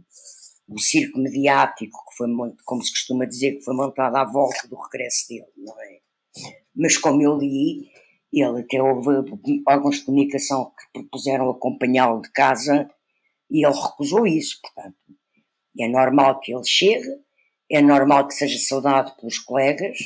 o 0.68 0.80
circo 0.80 1.20
mediático, 1.20 1.98
que 2.10 2.18
foi, 2.18 2.28
como 2.66 2.84
se 2.84 2.92
costuma 2.92 3.26
dizer, 3.26 3.58
que 3.58 3.64
foi 3.64 3.76
montado 3.76 4.16
à 4.16 4.26
volta 4.26 4.68
do 4.68 4.76
regresso 4.76 5.30
dele, 5.30 5.46
não 5.56 5.80
é? 5.80 6.00
Mas 6.76 6.98
como 6.98 7.22
eu 7.22 7.38
li, 7.38 7.92
ele 8.34 8.62
até 8.62 8.82
houve 8.82 9.10
órgãos 9.68 9.98
de 9.98 10.06
comunicação 10.06 10.72
que 10.72 11.02
propuseram 11.02 11.50
acompanhá-lo 11.50 12.22
de 12.22 12.32
casa 12.32 12.90
e 13.50 13.66
ele 13.66 13.76
recusou 13.76 14.26
isso, 14.26 14.60
portanto. 14.62 14.98
É 15.80 15.88
normal 15.88 16.40
que 16.40 16.54
ele 16.54 16.66
chegue, 16.66 17.08
é 17.72 17.82
normal 17.82 18.28
que 18.28 18.34
seja 18.34 18.58
saudado 18.58 19.16
pelos 19.16 19.38
colegas, 19.38 19.98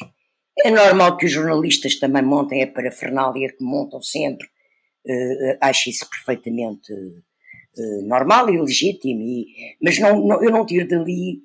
é 0.64 0.70
normal 0.70 1.18
que 1.18 1.26
os 1.26 1.32
jornalistas 1.32 1.98
também 1.98 2.22
montem 2.22 2.62
a 2.62 2.68
parafernália 2.68 3.50
que 3.50 3.64
montam 3.64 4.02
sempre, 4.02 4.48
uh, 4.48 5.58
acho 5.62 5.90
isso 5.90 6.08
perfeitamente 6.10 6.92
uh, 6.94 8.08
normal 8.08 8.50
e 8.50 8.60
legítimo, 8.60 9.22
e, 9.22 9.78
mas 9.82 9.98
não, 10.00 10.26
não, 10.26 10.44
eu 10.44 10.52
não 10.52 10.66
tiro 10.66 10.88
dali 10.88 11.42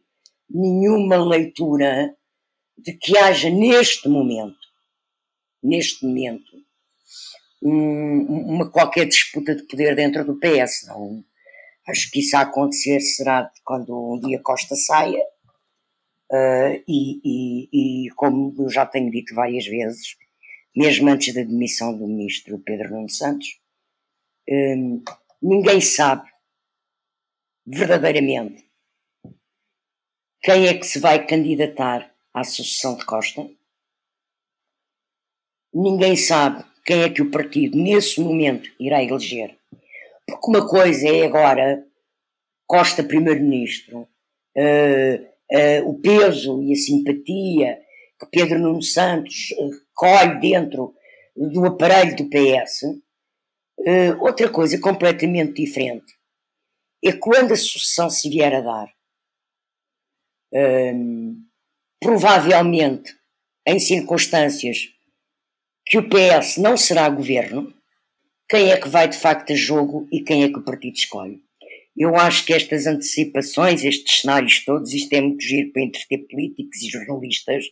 nenhuma 0.51 1.17
leitura 1.17 2.15
de 2.77 2.93
que 2.93 3.17
haja 3.17 3.51
neste 3.51 4.09
momento, 4.09 4.57
neste 5.63 6.05
momento, 6.05 6.59
um, 7.63 8.55
uma 8.55 8.71
qualquer 8.71 9.07
disputa 9.07 9.55
de 9.55 9.65
poder 9.65 9.97
dentro 9.97 10.25
do 10.25 10.39
PS. 10.39 10.87
Não, 10.87 11.25
acho 11.89 12.11
que 12.11 12.21
isso 12.21 12.37
a 12.37 12.43
acontecer 12.43 13.01
será 13.01 13.51
quando 13.65 14.15
um 14.15 14.21
dia 14.21 14.41
Costa 14.41 14.77
saia, 14.77 15.23
Uh, 16.31 16.85
e, 16.87 17.21
e, 17.25 17.69
e, 18.07 18.11
como 18.11 18.55
eu 18.59 18.69
já 18.69 18.85
tenho 18.85 19.11
dito 19.11 19.35
várias 19.35 19.67
vezes, 19.67 20.17
mesmo 20.77 21.09
antes 21.09 21.35
da 21.35 21.43
demissão 21.43 21.97
do 21.97 22.07
ministro 22.07 22.59
Pedro 22.59 22.91
Nuno 22.91 23.09
Santos, 23.09 23.59
um, 24.49 25.03
ninguém 25.43 25.81
sabe 25.81 26.29
verdadeiramente 27.67 28.69
quem 30.43 30.67
é 30.67 30.75
que 30.75 30.87
se 30.87 30.99
vai 30.99 31.27
candidatar 31.27 32.15
à 32.33 32.45
sucessão 32.45 32.97
de 32.97 33.05
Costa. 33.05 33.49
Ninguém 35.75 36.17
sabe 36.17 36.65
quem 36.85 37.03
é 37.03 37.11
que 37.11 37.21
o 37.21 37.31
partido, 37.31 37.77
nesse 37.77 38.21
momento, 38.21 38.71
irá 38.79 39.03
eleger. 39.03 39.59
Porque 40.27 40.47
uma 40.49 40.67
coisa 40.67 41.09
é 41.09 41.25
agora 41.25 41.87
Costa 42.67 43.03
Primeiro-Ministro, 43.03 44.03
uh, 44.57 45.29
uh, 45.53 45.89
o 45.89 46.01
peso 46.01 46.63
e 46.63 46.73
a 46.73 46.77
simpatia 46.77 47.79
que 48.19 48.27
Pedro 48.31 48.59
Nuno 48.59 48.83
Santos 48.83 49.51
uh, 49.59 49.71
colhe 49.95 50.41
dentro 50.41 50.95
do 51.37 51.67
aparelho 51.67 52.17
do 52.17 52.29
PS. 52.29 52.83
Uh, 52.83 53.01
eh, 53.87 54.15
outra 54.17 54.51
coisa 54.51 54.79
completamente 54.81 55.63
diferente 55.63 56.19
é 57.05 57.13
quando 57.13 57.53
a 57.53 57.57
sucessão 57.57 58.11
se 58.11 58.29
vier 58.29 58.53
a 58.53 58.61
dar, 58.61 58.89
ehm, 60.53 61.37
provavelmente 62.01 63.17
em 63.65 63.79
circunstâncias 63.79 64.89
que 65.87 65.97
o 65.97 66.09
PS 66.09 66.59
não 66.59 66.77
será 66.77 67.09
governo, 67.09 67.73
quem 68.49 68.71
é 68.71 68.77
que 68.77 68.89
vai 68.89 69.09
de 69.09 69.17
facto 69.17 69.53
a 69.53 69.57
jogo 69.57 70.09
e 70.11 70.23
quem 70.23 70.43
é 70.43 70.49
que 70.49 70.59
o 70.59 70.65
partido 70.65 70.97
escolhe. 70.97 71.41
Eu 71.99 72.15
acho 72.15 72.47
que 72.47 72.55
estas 72.55 72.87
antecipações, 72.87 73.83
estes 73.83 74.21
cenários 74.21 74.65
todos, 74.65 74.95
isto 74.95 75.13
é 75.15 75.21
muito 75.21 75.43
giro 75.43 75.73
para 75.73 75.83
entreter 75.83 76.19
políticos 76.31 76.81
e 76.81 76.89
jornalistas. 76.89 77.65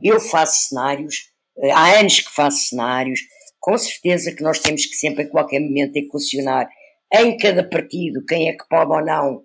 Eu 0.00 0.20
faço 0.20 0.68
cenários, 0.68 1.28
eh, 1.58 1.72
há 1.72 1.98
anos 1.98 2.20
que 2.20 2.30
faço 2.30 2.68
cenários, 2.68 3.18
com 3.58 3.76
certeza 3.76 4.30
que 4.30 4.44
nós 4.44 4.60
temos 4.60 4.86
que 4.86 4.94
sempre, 4.94 5.24
em 5.24 5.28
qualquer 5.28 5.58
momento, 5.58 5.96
equacionar 5.96 6.68
em 7.12 7.36
cada 7.36 7.68
partido 7.68 8.24
quem 8.24 8.48
é 8.48 8.52
que 8.52 8.68
pode 8.68 8.92
ou 8.92 9.04
não 9.04 9.42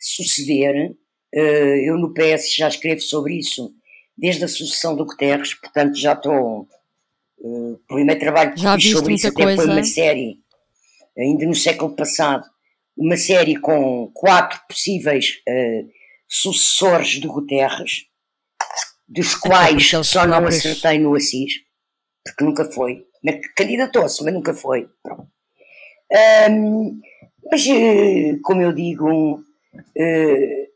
suceder. 0.00 0.96
Eh, 1.32 1.88
eu 1.88 1.96
no 1.96 2.12
PS 2.12 2.56
já 2.56 2.66
escrevo 2.66 3.00
sobre 3.00 3.38
isso 3.38 3.72
desde 4.18 4.44
a 4.44 4.48
sucessão 4.48 4.96
do 4.96 5.06
Guterres, 5.06 5.54
portanto 5.54 5.96
já 5.96 6.14
estou. 6.14 6.66
Eh, 7.40 7.46
o 7.46 7.80
primeiro 7.86 8.18
trabalho 8.18 8.52
que 8.52 8.60
já 8.60 8.74
fiz 8.74 8.90
sobre 8.90 9.14
isso 9.14 9.28
até 9.28 9.44
coisa. 9.44 9.62
foi 9.62 9.72
uma 9.72 9.84
série, 9.84 10.40
ainda 11.16 11.46
no 11.46 11.54
século 11.54 11.94
passado 11.94 12.49
uma 13.00 13.16
série 13.16 13.56
com 13.56 14.10
quatro 14.12 14.60
possíveis 14.68 15.40
uh, 15.48 15.90
sucessores 16.28 17.08
de 17.18 17.26
Guterres, 17.26 18.04
dos 19.08 19.34
quais 19.34 19.90
só 20.04 20.26
não 20.26 20.46
acertei 20.46 20.98
no 20.98 21.16
Assis, 21.16 21.54
porque 22.22 22.44
nunca 22.44 22.70
foi. 22.70 23.06
Candidatou-se, 23.56 24.22
mas 24.22 24.34
nunca 24.34 24.52
foi. 24.52 24.86
Um, 26.50 27.00
mas, 27.50 27.66
uh, 27.66 28.38
como 28.42 28.60
eu 28.60 28.72
digo, 28.72 29.36
uh, 29.36 30.68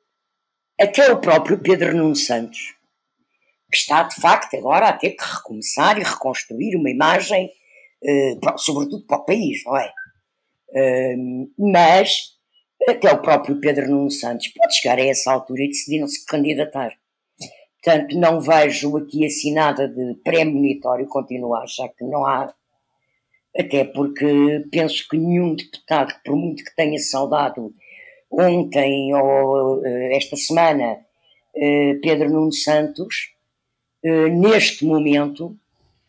até 0.80 1.12
o 1.12 1.20
próprio 1.20 1.58
Pedro 1.58 1.94
Nuno 1.94 2.16
Santos, 2.16 2.74
que 3.70 3.76
está 3.76 4.02
de 4.02 4.14
facto 4.14 4.56
agora 4.56 4.88
a 4.88 4.92
ter 4.94 5.10
que 5.10 5.24
recomeçar 5.24 5.98
e 5.98 6.02
reconstruir 6.02 6.74
uma 6.74 6.90
imagem, 6.90 7.50
sobretudo 8.56 9.04
para 9.06 9.16
o 9.16 9.24
país, 9.24 9.64
não 9.64 9.76
é? 9.76 9.92
Mas 11.58 12.34
até 12.88 13.10
o 13.12 13.22
próprio 13.22 13.60
Pedro 13.60 13.88
Nuno 13.88 14.10
Santos 14.10 14.48
pode 14.48 14.74
chegar 14.76 14.98
a 14.98 15.04
essa 15.04 15.32
altura 15.32 15.62
e 15.62 15.68
decidir 15.68 16.00
não 16.00 16.08
se 16.08 16.24
candidatar. 16.26 16.92
Portanto, 17.82 18.18
não 18.18 18.40
vejo 18.40 18.96
aqui 18.96 19.26
assinada 19.26 19.86
de 19.86 20.14
pré-monitório, 20.24 21.06
continuo 21.06 21.54
a 21.54 21.64
achar 21.64 21.88
que 21.88 22.04
não 22.04 22.26
há, 22.26 22.52
até 23.56 23.84
porque 23.84 24.64
penso 24.70 25.06
que 25.08 25.16
nenhum 25.16 25.54
deputado, 25.54 26.14
por 26.24 26.34
muito 26.34 26.64
que 26.64 26.74
tenha 26.74 26.98
saudado 26.98 27.72
ontem 28.30 29.14
ou 29.14 29.84
eh, 29.84 30.16
esta 30.16 30.36
semana 30.36 30.98
eh, 31.54 31.94
Pedro 32.02 32.30
Nuno 32.30 32.52
Santos, 32.52 33.34
eh, 34.02 34.28
neste 34.28 34.84
momento, 34.84 35.56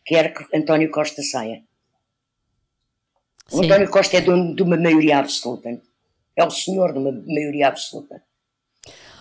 quer 0.04 0.32
que 0.32 0.44
António 0.56 0.90
Costa 0.90 1.22
saia. 1.22 1.62
O 3.52 3.62
António 3.62 3.90
Costa 3.90 4.16
é 4.16 4.20
dono 4.20 4.54
de 4.54 4.62
uma 4.62 4.76
maioria 4.76 5.18
absoluta. 5.18 5.80
É 6.36 6.44
o 6.44 6.50
senhor 6.50 6.92
de 6.92 6.98
uma 6.98 7.12
maioria 7.12 7.68
absoluta. 7.68 8.22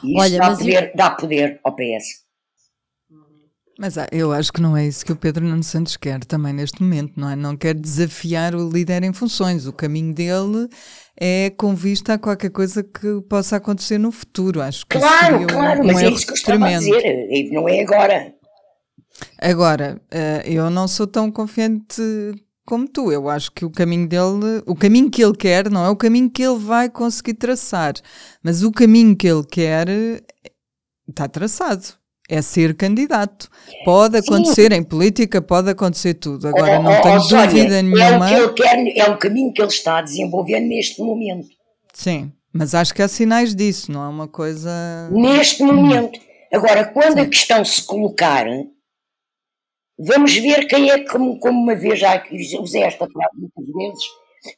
E 0.03 0.11
isso 0.11 0.19
Olha, 0.19 0.39
dá, 0.39 0.55
poder, 0.55 0.83
eu... 0.83 0.95
dá 0.95 1.09
poder 1.11 1.59
ao 1.63 1.75
PS. 1.75 2.25
Mas 3.77 3.97
ah, 3.97 4.07
eu 4.11 4.31
acho 4.31 4.53
que 4.53 4.61
não 4.61 4.75
é 4.75 4.85
isso 4.87 5.05
que 5.05 5.11
o 5.11 5.17
Pedro 5.17 5.43
Nuno 5.43 5.63
Santos 5.63 5.97
quer 5.97 6.23
também 6.23 6.53
neste 6.53 6.81
momento, 6.81 7.19
não 7.19 7.29
é? 7.29 7.35
Não 7.35 7.57
quer 7.57 7.73
desafiar 7.73 8.55
o 8.55 8.69
líder 8.69 9.03
em 9.03 9.11
funções. 9.11 9.67
O 9.67 9.73
caminho 9.73 10.13
dele 10.13 10.69
é 11.19 11.49
com 11.49 11.75
vista 11.75 12.13
a 12.13 12.17
qualquer 12.17 12.51
coisa 12.51 12.83
que 12.83 13.21
possa 13.29 13.57
acontecer 13.57 13.97
no 13.97 14.13
futuro. 14.13 14.61
Acho 14.61 14.85
que 14.85 14.97
claro, 14.97 15.45
claro, 15.47 15.81
um 15.81 15.87
mas 15.87 16.01
é 16.01 16.09
isso 16.09 16.25
que 16.25 16.31
eu 16.31 16.35
estava 16.35 16.67
a 16.67 16.77
dizer, 16.77 17.51
não 17.51 17.67
é 17.67 17.81
agora. 17.81 18.33
Agora, 19.37 20.01
eh, 20.09 20.43
eu 20.45 20.69
não 20.69 20.87
sou 20.87 21.07
tão 21.07 21.31
confiante 21.31 22.01
como 22.65 22.87
tu. 22.87 23.11
Eu 23.11 23.29
acho 23.29 23.51
que 23.51 23.63
o 23.63 23.69
caminho 23.69 24.07
dele, 24.07 24.63
o 24.65 24.75
caminho 24.75 25.09
que 25.09 25.23
ele 25.23 25.35
quer, 25.35 25.69
não 25.69 25.85
é 25.85 25.89
o 25.89 25.95
caminho 25.95 26.29
que 26.29 26.43
ele 26.43 26.57
vai 26.57 26.89
conseguir 26.89 27.35
traçar, 27.35 27.93
mas 28.43 28.63
o 28.63 28.71
caminho 28.71 29.15
que 29.15 29.27
ele 29.27 29.43
quer 29.43 29.87
está 31.07 31.27
traçado 31.27 31.85
é 32.27 32.41
ser 32.41 32.75
candidato. 32.75 33.49
Pode 33.83 34.17
acontecer 34.17 34.71
Sim. 34.71 34.79
em 34.79 34.83
política, 34.83 35.41
pode 35.41 35.69
acontecer 35.69 36.15
tudo. 36.15 36.47
Agora, 36.47 36.79
oh, 36.79 36.83
não 36.83 36.97
oh, 36.97 37.01
tenho 37.01 37.19
dúvida 37.19 37.81
nenhuma. 37.81 38.31
É 38.31 38.43
o, 38.43 38.53
que 38.53 38.63
ele 38.63 38.93
quer, 38.93 39.07
é 39.07 39.11
o 39.11 39.17
caminho 39.17 39.53
que 39.53 39.61
ele 39.61 39.69
está 39.69 39.99
a 39.99 40.01
desenvolver 40.01 40.59
neste 40.59 41.01
momento. 41.01 41.47
Sim, 41.93 42.31
mas 42.51 42.73
acho 42.73 42.93
que 42.93 43.01
há 43.01 43.07
sinais 43.07 43.55
disso, 43.55 43.91
não 43.91 44.03
é 44.03 44.07
uma 44.07 44.27
coisa. 44.27 44.71
Neste 45.11 45.63
momento. 45.63 46.19
Agora, 46.51 46.85
quando 46.85 47.15
Sim. 47.15 47.21
a 47.21 47.25
questão 47.27 47.65
se 47.65 47.83
colocar, 47.83 48.45
vamos 49.97 50.35
ver 50.35 50.65
quem 50.67 50.89
é, 50.89 51.03
como, 51.05 51.39
como 51.39 51.61
uma 51.61 51.75
vez 51.75 51.99
já 51.99 52.23
usei 52.59 52.83
esta 52.83 53.07
frase 53.07 53.37
muitas 53.37 53.65
vezes, 53.65 54.03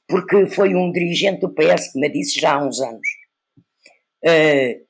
porque 0.08 0.48
foi 0.48 0.76
um 0.76 0.92
dirigente 0.92 1.42
do 1.42 1.54
PS 1.54 1.92
que 1.92 2.00
me 2.00 2.10
disse 2.10 2.40
já 2.40 2.54
há 2.54 2.66
uns 2.66 2.80
anos. 2.80 3.08
Uh, 4.26 4.86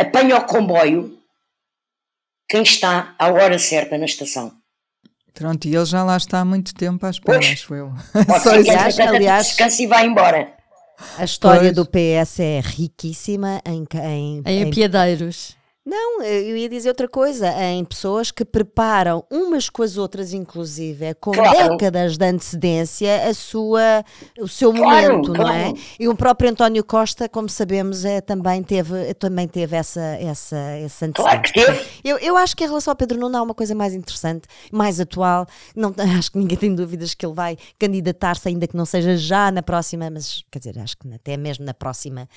apanha 0.00 0.38
o 0.38 0.46
comboio 0.46 1.18
quem 2.48 2.62
está 2.62 3.14
à 3.18 3.30
hora 3.30 3.58
certa 3.58 3.98
na 3.98 4.06
estação. 4.06 4.52
Pronto, 5.34 5.66
e 5.66 5.74
ele 5.74 5.84
já 5.84 6.02
lá 6.02 6.16
está 6.16 6.40
há 6.40 6.44
muito 6.44 6.74
tempo 6.74 7.04
à 7.04 7.10
espera, 7.10 7.38
pois, 7.38 7.52
acho 7.52 7.74
eu. 7.74 7.92
Só 8.42 8.54
aliás, 8.54 8.98
aliás, 8.98 9.46
descansa 9.48 9.82
e 9.82 9.86
vai 9.86 10.06
embora. 10.06 10.56
A 11.16 11.24
história 11.24 11.72
pois. 11.72 11.74
do 11.74 11.86
PS 11.86 12.40
é 12.40 12.60
riquíssima 12.60 13.62
em, 13.64 13.84
em, 14.02 14.42
em, 14.44 14.62
em 14.62 14.70
piadeiros. 14.70 15.57
Não, 15.88 16.22
eu 16.22 16.54
ia 16.54 16.68
dizer 16.68 16.90
outra 16.90 17.08
coisa, 17.08 17.50
em 17.62 17.82
pessoas 17.82 18.30
que 18.30 18.44
preparam 18.44 19.24
umas 19.30 19.70
com 19.70 19.82
as 19.82 19.96
outras, 19.96 20.34
inclusive, 20.34 21.06
é 21.06 21.14
com 21.14 21.32
claro. 21.32 21.70
décadas 21.78 22.18
de 22.18 22.26
antecedência, 22.26 23.26
a 23.26 23.32
sua, 23.32 24.04
o 24.38 24.46
seu 24.46 24.70
claro, 24.70 25.12
momento, 25.12 25.32
claro. 25.32 25.48
não 25.48 25.50
é? 25.50 25.72
E 25.98 26.06
o 26.06 26.14
próprio 26.14 26.50
António 26.50 26.84
Costa, 26.84 27.26
como 27.26 27.48
sabemos, 27.48 28.04
é, 28.04 28.20
também 28.20 28.62
teve, 28.62 29.14
também 29.14 29.48
teve 29.48 29.76
essa, 29.76 30.02
essa, 30.20 30.78
esse 30.78 31.06
antecedente. 31.06 31.14
Claro 31.14 31.40
que 31.40 31.52
teve. 31.54 31.86
Eu, 32.04 32.18
eu 32.18 32.36
acho 32.36 32.54
que 32.54 32.64
em 32.64 32.66
relação 32.66 32.92
ao 32.92 32.96
Pedro 32.96 33.18
Nuno 33.18 33.38
há 33.38 33.42
uma 33.42 33.54
coisa 33.54 33.74
mais 33.74 33.94
interessante, 33.94 34.46
mais 34.70 35.00
atual, 35.00 35.46
não, 35.74 35.94
acho 36.18 36.30
que 36.30 36.36
ninguém 36.36 36.58
tem 36.58 36.74
dúvidas 36.74 37.14
que 37.14 37.24
ele 37.24 37.34
vai 37.34 37.56
candidatar-se, 37.78 38.46
ainda 38.46 38.66
que 38.66 38.76
não 38.76 38.84
seja 38.84 39.16
já 39.16 39.50
na 39.50 39.62
próxima, 39.62 40.10
mas 40.10 40.44
quer 40.50 40.58
dizer, 40.58 40.78
acho 40.80 40.98
que 40.98 41.10
até 41.14 41.34
mesmo 41.38 41.64
na 41.64 41.72
próxima 41.72 42.28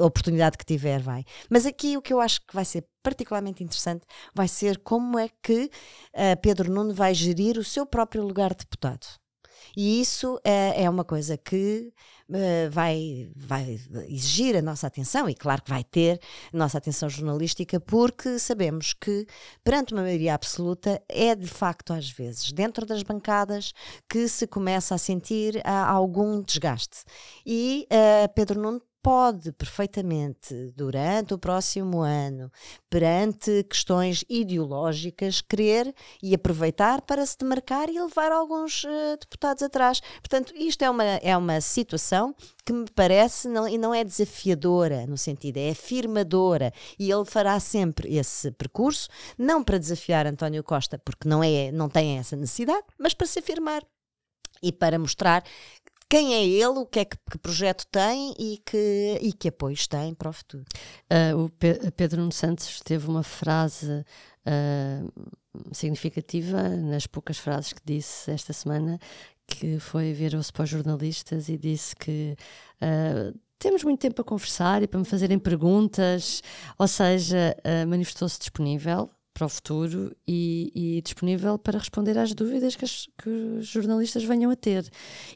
oportunidade 0.00 0.58
que 0.58 0.64
tiver 0.64 1.00
vai. 1.00 1.24
Mas 1.48 1.66
aqui 1.66 1.96
o 1.96 2.02
que 2.02 2.12
eu 2.12 2.20
acho 2.20 2.40
que 2.40 2.52
vai 2.52 2.64
ser 2.64 2.84
particularmente 3.06 3.62
interessante 3.62 4.04
vai 4.34 4.48
ser 4.48 4.78
como 4.78 5.16
é 5.16 5.28
que 5.40 5.70
uh, 6.12 6.40
Pedro 6.42 6.72
Nuno 6.72 6.92
vai 6.92 7.14
gerir 7.14 7.56
o 7.56 7.62
seu 7.62 7.86
próprio 7.86 8.24
lugar 8.24 8.50
de 8.50 8.64
deputado. 8.64 9.06
E 9.76 10.00
isso 10.00 10.40
é, 10.42 10.82
é 10.82 10.90
uma 10.90 11.04
coisa 11.04 11.36
que 11.36 11.92
uh, 12.28 12.70
vai, 12.70 13.30
vai 13.36 13.78
exigir 14.08 14.56
a 14.56 14.62
nossa 14.62 14.88
atenção, 14.88 15.28
e 15.28 15.34
claro 15.36 15.62
que 15.62 15.70
vai 15.70 15.84
ter 15.84 16.20
a 16.52 16.56
nossa 16.56 16.78
atenção 16.78 17.08
jornalística, 17.08 17.78
porque 17.78 18.40
sabemos 18.40 18.92
que, 18.92 19.24
perante 19.62 19.92
uma 19.92 20.02
maioria 20.02 20.34
absoluta, 20.34 21.00
é 21.08 21.32
de 21.36 21.46
facto, 21.46 21.92
às 21.92 22.10
vezes, 22.10 22.50
dentro 22.50 22.84
das 22.84 23.04
bancadas, 23.04 23.72
que 24.08 24.26
se 24.26 24.48
começa 24.48 24.96
a 24.96 24.98
sentir 24.98 25.56
uh, 25.58 25.62
algum 25.86 26.42
desgaste. 26.42 27.04
E 27.46 27.86
uh, 27.92 28.32
Pedro 28.34 28.60
Nuno 28.60 28.82
pode 29.06 29.52
perfeitamente, 29.52 30.52
durante 30.74 31.32
o 31.32 31.38
próximo 31.38 32.00
ano, 32.00 32.50
perante 32.90 33.62
questões 33.70 34.24
ideológicas, 34.28 35.40
querer 35.40 35.94
e 36.20 36.34
aproveitar 36.34 37.00
para 37.02 37.24
se 37.24 37.38
demarcar 37.38 37.88
e 37.88 38.02
levar 38.02 38.32
alguns 38.32 38.82
uh, 38.82 39.16
deputados 39.20 39.62
atrás. 39.62 40.00
Portanto, 40.16 40.52
isto 40.56 40.82
é 40.82 40.90
uma, 40.90 41.04
é 41.04 41.36
uma 41.36 41.60
situação 41.60 42.34
que 42.64 42.72
me 42.72 42.86
parece 42.96 43.46
não, 43.46 43.68
e 43.68 43.78
não 43.78 43.94
é 43.94 44.02
desafiadora 44.02 45.06
no 45.06 45.16
sentido, 45.16 45.58
é 45.58 45.70
afirmadora 45.70 46.72
e 46.98 47.08
ele 47.08 47.24
fará 47.24 47.60
sempre 47.60 48.12
esse 48.12 48.50
percurso, 48.50 49.08
não 49.38 49.62
para 49.62 49.78
desafiar 49.78 50.26
António 50.26 50.64
Costa, 50.64 50.98
porque 50.98 51.28
não, 51.28 51.44
é, 51.44 51.70
não 51.70 51.88
tem 51.88 52.18
essa 52.18 52.34
necessidade, 52.34 52.82
mas 52.98 53.14
para 53.14 53.28
se 53.28 53.38
afirmar 53.38 53.84
e 54.60 54.72
para 54.72 54.98
mostrar 54.98 55.44
quem 56.08 56.34
é 56.34 56.44
ele, 56.44 56.78
o 56.78 56.86
que 56.86 57.00
é 57.00 57.04
que, 57.04 57.16
que, 57.30 57.38
projeto 57.38 57.86
tem 57.90 58.34
e 58.38 58.58
que, 58.64 59.18
e 59.20 59.32
que 59.32 59.48
apoios 59.48 59.86
tem 59.86 60.14
para 60.14 60.30
o 60.30 60.32
futuro. 60.32 60.64
Uh, 61.10 61.44
o 61.44 61.48
Pe 61.48 61.90
Pedro 61.92 62.20
Nuno 62.20 62.32
Santos 62.32 62.80
teve 62.80 63.08
uma 63.08 63.22
frase 63.22 64.04
uh, 64.46 65.12
significativa 65.72 66.68
nas 66.68 67.06
poucas 67.06 67.38
frases 67.38 67.72
que 67.72 67.80
disse 67.84 68.30
esta 68.30 68.52
semana, 68.52 68.98
que 69.46 69.78
foi 69.78 70.12
virou-se 70.12 70.52
para 70.52 70.64
os 70.64 70.70
jornalistas 70.70 71.48
e 71.48 71.58
disse 71.58 71.94
que 71.96 72.36
uh, 72.80 73.36
temos 73.58 73.82
muito 73.82 74.00
tempo 74.00 74.20
a 74.20 74.24
conversar 74.24 74.82
e 74.82 74.86
para 74.86 75.00
me 75.00 75.06
fazerem 75.06 75.38
perguntas, 75.38 76.42
ou 76.78 76.86
seja, 76.86 77.56
manifestou-se 77.88 78.38
disponível 78.38 79.10
para 79.36 79.44
o 79.44 79.48
futuro 79.50 80.16
e, 80.26 80.72
e, 80.74 81.02
disponível 81.02 81.58
para 81.58 81.78
responder 81.78 82.16
às 82.16 82.32
dúvidas 82.32 82.74
que, 82.74 82.86
as, 82.86 83.06
que, 83.18 83.28
os 83.28 83.66
jornalistas 83.66 84.24
venham 84.24 84.50
a 84.50 84.56
ter. 84.56 84.90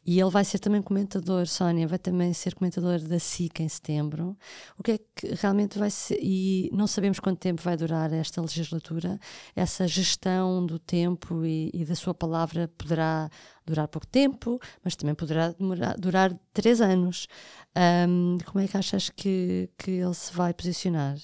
E 0.07 0.19
ele 0.19 0.31
vai 0.31 0.43
ser 0.43 0.59
também 0.59 0.81
comentador, 0.81 1.47
Sónia, 1.47 1.87
vai 1.87 1.99
também 1.99 2.33
ser 2.33 2.55
comentador 2.55 2.99
da 3.01 3.19
SIC 3.19 3.61
em 3.61 3.69
setembro. 3.69 4.35
O 4.79 4.83
que 4.83 4.93
é 4.93 4.99
que 5.15 5.35
realmente 5.35 5.79
vai 5.79 5.91
ser, 5.91 6.19
e 6.23 6.71
não 6.73 6.87
sabemos 6.87 7.21
quanto 7.21 7.41
tempo 7.41 7.61
vai 7.61 7.77
durar 7.77 8.11
esta 8.11 8.41
legislatura, 8.41 9.21
essa 9.55 9.87
gestão 9.87 10.65
do 10.65 10.79
tempo 10.79 11.45
e, 11.45 11.71
e 11.75 11.85
da 11.85 11.95
sua 11.95 12.15
palavra 12.15 12.69
poderá 12.79 13.29
durar 13.67 13.87
pouco 13.87 14.07
tempo, 14.07 14.59
mas 14.83 14.97
também 14.97 15.15
poderá 15.15 15.53
demorar, 15.53 15.95
durar 15.99 16.41
três 16.55 16.81
anos. 16.81 17.27
Um, 18.09 18.39
como 18.47 18.65
é 18.65 18.67
que 18.67 18.79
achas 18.79 19.11
que, 19.11 19.69
que 19.77 19.91
ele 19.91 20.15
se 20.15 20.33
vai 20.33 20.55
posicionar? 20.55 21.19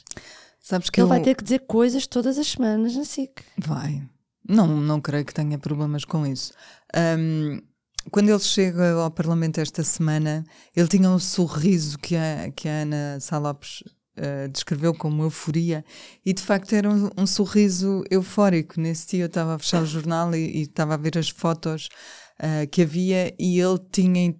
Sabes 0.66 0.90
que 0.90 0.98
ele 0.98 1.04
eu... 1.04 1.08
vai 1.08 1.22
ter 1.22 1.36
que 1.36 1.44
dizer 1.44 1.60
coisas 1.60 2.08
todas 2.08 2.36
as 2.38 2.48
semanas 2.48 2.96
na 2.96 3.04
SIC. 3.04 3.40
Vai. 3.56 4.02
Não, 4.48 4.66
não 4.66 5.00
creio 5.00 5.24
que 5.24 5.32
tenha 5.32 5.56
problemas 5.56 6.04
com 6.04 6.26
isso. 6.26 6.52
Um, 6.92 7.60
quando 8.10 8.30
ele 8.30 8.40
chega 8.40 8.94
ao 8.94 9.08
Parlamento 9.12 9.60
esta 9.60 9.84
semana, 9.84 10.44
ele 10.74 10.88
tinha 10.88 11.08
um 11.08 11.20
sorriso 11.20 11.96
que 11.96 12.16
a, 12.16 12.50
que 12.50 12.68
a 12.68 12.82
Ana 12.82 13.20
Salopes 13.20 13.84
uh, 14.18 14.48
descreveu 14.48 14.92
como 14.92 15.22
euforia 15.22 15.84
e 16.24 16.32
de 16.32 16.42
facto 16.42 16.72
era 16.72 16.90
um, 16.90 17.10
um, 17.16 17.26
sorriso 17.28 18.02
eufórico. 18.10 18.80
Nesse 18.80 19.10
dia 19.10 19.22
eu 19.22 19.28
estava 19.28 19.54
a 19.54 19.58
fechar 19.60 19.84
o 19.84 19.86
jornal 19.86 20.34
e, 20.34 20.62
estava 20.62 20.94
a 20.94 20.96
ver 20.96 21.16
as 21.16 21.28
fotos 21.28 21.88
uh, 22.40 22.68
que 22.72 22.82
havia 22.82 23.32
e 23.38 23.60
ele 23.60 23.78
tinha 23.92 24.34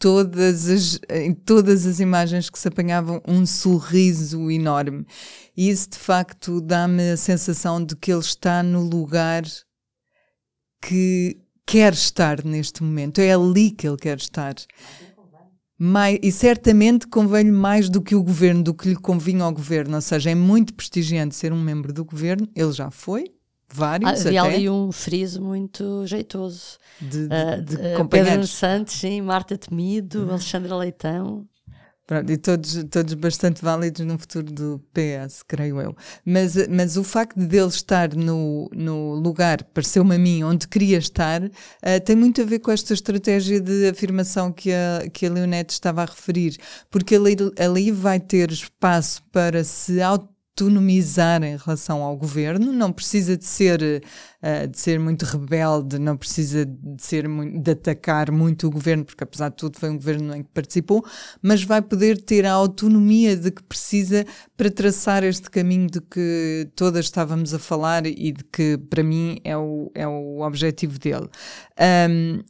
todas 0.00 0.68
as, 0.68 0.98
em 1.10 1.34
todas 1.34 1.86
as 1.86 2.00
imagens 2.00 2.48
que 2.48 2.58
se 2.58 2.66
apanhavam 2.66 3.22
um 3.28 3.44
sorriso 3.44 4.50
enorme. 4.50 5.06
E 5.54 5.68
isso 5.68 5.90
de 5.90 5.98
facto 5.98 6.60
dá-me 6.60 7.10
a 7.10 7.16
sensação 7.16 7.84
de 7.84 7.94
que 7.94 8.10
ele 8.10 8.20
está 8.20 8.62
no 8.62 8.82
lugar 8.82 9.44
que 10.82 11.36
quer 11.66 11.92
estar 11.92 12.42
neste 12.42 12.82
momento. 12.82 13.20
É 13.20 13.34
ali 13.34 13.70
que 13.70 13.86
ele 13.86 13.98
quer 13.98 14.16
estar. 14.16 14.54
Mais, 15.78 16.18
e 16.22 16.32
certamente 16.32 17.06
convém-lhe 17.06 17.52
mais 17.52 17.88
do 17.88 18.00
que 18.02 18.14
o 18.14 18.22
governo, 18.22 18.62
do 18.62 18.74
que 18.74 18.88
lhe 18.88 18.96
convinha 18.96 19.44
ao 19.44 19.52
governo. 19.52 19.96
Ou 19.96 20.00
seja, 20.00 20.30
é 20.30 20.34
muito 20.34 20.72
prestigiante 20.74 21.34
ser 21.34 21.52
um 21.52 21.60
membro 21.60 21.92
do 21.92 22.04
governo. 22.04 22.48
Ele 22.56 22.72
já 22.72 22.90
foi, 22.90 23.30
vários. 23.72 24.08
Ah, 24.08 24.28
havia 24.28 24.42
até, 24.42 24.54
ali 24.54 24.70
um 24.70 24.92
friso 24.92 25.42
muito 25.42 26.06
jeitoso. 26.06 26.78
de, 27.00 27.28
de, 27.28 27.34
Uh, 27.34 27.62
de 27.62 27.76
uh, 28.02 28.08
Pedro. 28.08 28.46
Santos, 28.46 28.94
sim, 28.94 29.20
Marta 29.20 29.56
Temido, 29.56 30.28
Alexandra 30.30 30.76
Leitão. 30.76 31.46
Pronto, 32.10 32.32
e 32.32 32.36
todos, 32.36 32.84
todos 32.90 33.14
bastante 33.14 33.62
válidos 33.62 34.04
no 34.04 34.18
futuro 34.18 34.50
do 34.52 34.82
PS, 34.92 35.44
creio 35.46 35.80
eu. 35.80 35.96
Mas, 36.24 36.56
mas 36.66 36.96
o 36.96 37.04
facto 37.04 37.38
de 37.38 37.56
ele 37.56 37.68
estar 37.68 38.12
no, 38.16 38.68
no 38.74 39.14
lugar, 39.14 39.62
pareceu-me 39.62 40.16
a 40.16 40.18
mim, 40.18 40.42
onde 40.42 40.66
queria 40.66 40.98
estar, 40.98 41.40
eh, 41.80 42.00
tem 42.00 42.16
muito 42.16 42.42
a 42.42 42.44
ver 42.44 42.58
com 42.58 42.72
esta 42.72 42.94
estratégia 42.94 43.60
de 43.60 43.88
afirmação 43.88 44.50
que 44.50 44.72
a, 44.72 45.08
que 45.12 45.24
a 45.24 45.30
Leonete 45.30 45.72
estava 45.72 46.02
a 46.02 46.06
referir, 46.06 46.56
porque 46.90 47.14
ali, 47.14 47.36
ali 47.56 47.92
vai 47.92 48.18
ter 48.18 48.50
espaço 48.50 49.22
para 49.30 49.62
se 49.62 50.00
autonomizar 50.60 51.42
em 51.42 51.56
relação 51.56 52.02
ao 52.02 52.16
governo, 52.16 52.72
não 52.72 52.92
precisa 52.92 53.36
de 53.36 53.44
ser, 53.44 54.02
eh, 54.42 54.66
de 54.66 54.78
ser 54.78 54.98
muito 54.98 55.22
rebelde, 55.24 55.98
não 55.98 56.16
precisa 56.16 56.66
de, 56.66 57.02
ser 57.02 57.28
muito, 57.28 57.60
de 57.60 57.70
atacar 57.70 58.30
muito 58.30 58.66
o 58.66 58.70
governo, 58.70 59.04
porque 59.04 59.24
apesar 59.24 59.48
de 59.50 59.56
tudo 59.56 59.78
foi 59.78 59.88
um 59.90 59.96
governo 59.96 60.34
em 60.34 60.42
que 60.42 60.50
participou, 60.52 61.04
mas 61.40 61.62
vai 61.62 61.80
poder 61.80 62.20
ter 62.20 62.44
a 62.44 62.52
autonomia 62.52 63.36
de 63.36 63.50
que 63.50 63.62
precisa 63.62 64.26
para 64.56 64.70
traçar 64.70 65.24
este 65.24 65.50
caminho 65.50 65.88
de 65.88 66.00
que 66.00 66.68
todas 66.76 67.06
estávamos 67.06 67.54
a 67.54 67.58
falar 67.58 68.06
e 68.06 68.32
de 68.32 68.44
que 68.44 68.76
para 68.90 69.02
mim 69.02 69.38
é 69.44 69.56
o, 69.56 69.90
é 69.94 70.06
o 70.06 70.40
objetivo 70.40 70.98
dele. 70.98 71.28
Um, 72.10 72.42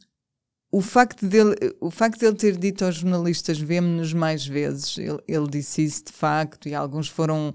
o 0.71 0.81
facto, 0.81 1.27
dele, 1.27 1.55
o 1.81 1.91
facto 1.91 2.19
dele 2.19 2.35
ter 2.35 2.55
dito 2.55 2.85
aos 2.85 2.95
jornalistas 2.95 3.59
vemo-nos 3.59 4.13
mais 4.13 4.45
vezes, 4.47 4.97
ele, 4.97 5.19
ele 5.27 5.47
disse 5.49 5.83
isso 5.83 6.05
de 6.05 6.13
facto 6.13 6.69
e 6.69 6.73
alguns 6.73 7.09
foram 7.09 7.53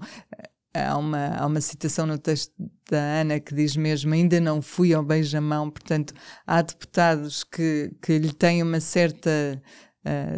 há 0.73 0.97
uma, 0.97 1.27
há 1.35 1.45
uma 1.45 1.61
citação 1.61 2.05
no 2.05 2.17
texto 2.17 2.53
da 2.89 3.21
Ana 3.21 3.39
que 3.39 3.53
diz 3.53 3.75
mesmo 3.75 4.13
ainda 4.13 4.39
não 4.39 4.61
fui 4.61 4.93
ao 4.93 5.03
beijamão, 5.03 5.69
portanto 5.69 6.13
há 6.45 6.61
deputados 6.61 7.43
que, 7.43 7.91
que 8.01 8.17
lhe 8.19 8.31
têm 8.31 8.61
uma 8.61 8.79
certa 8.79 9.61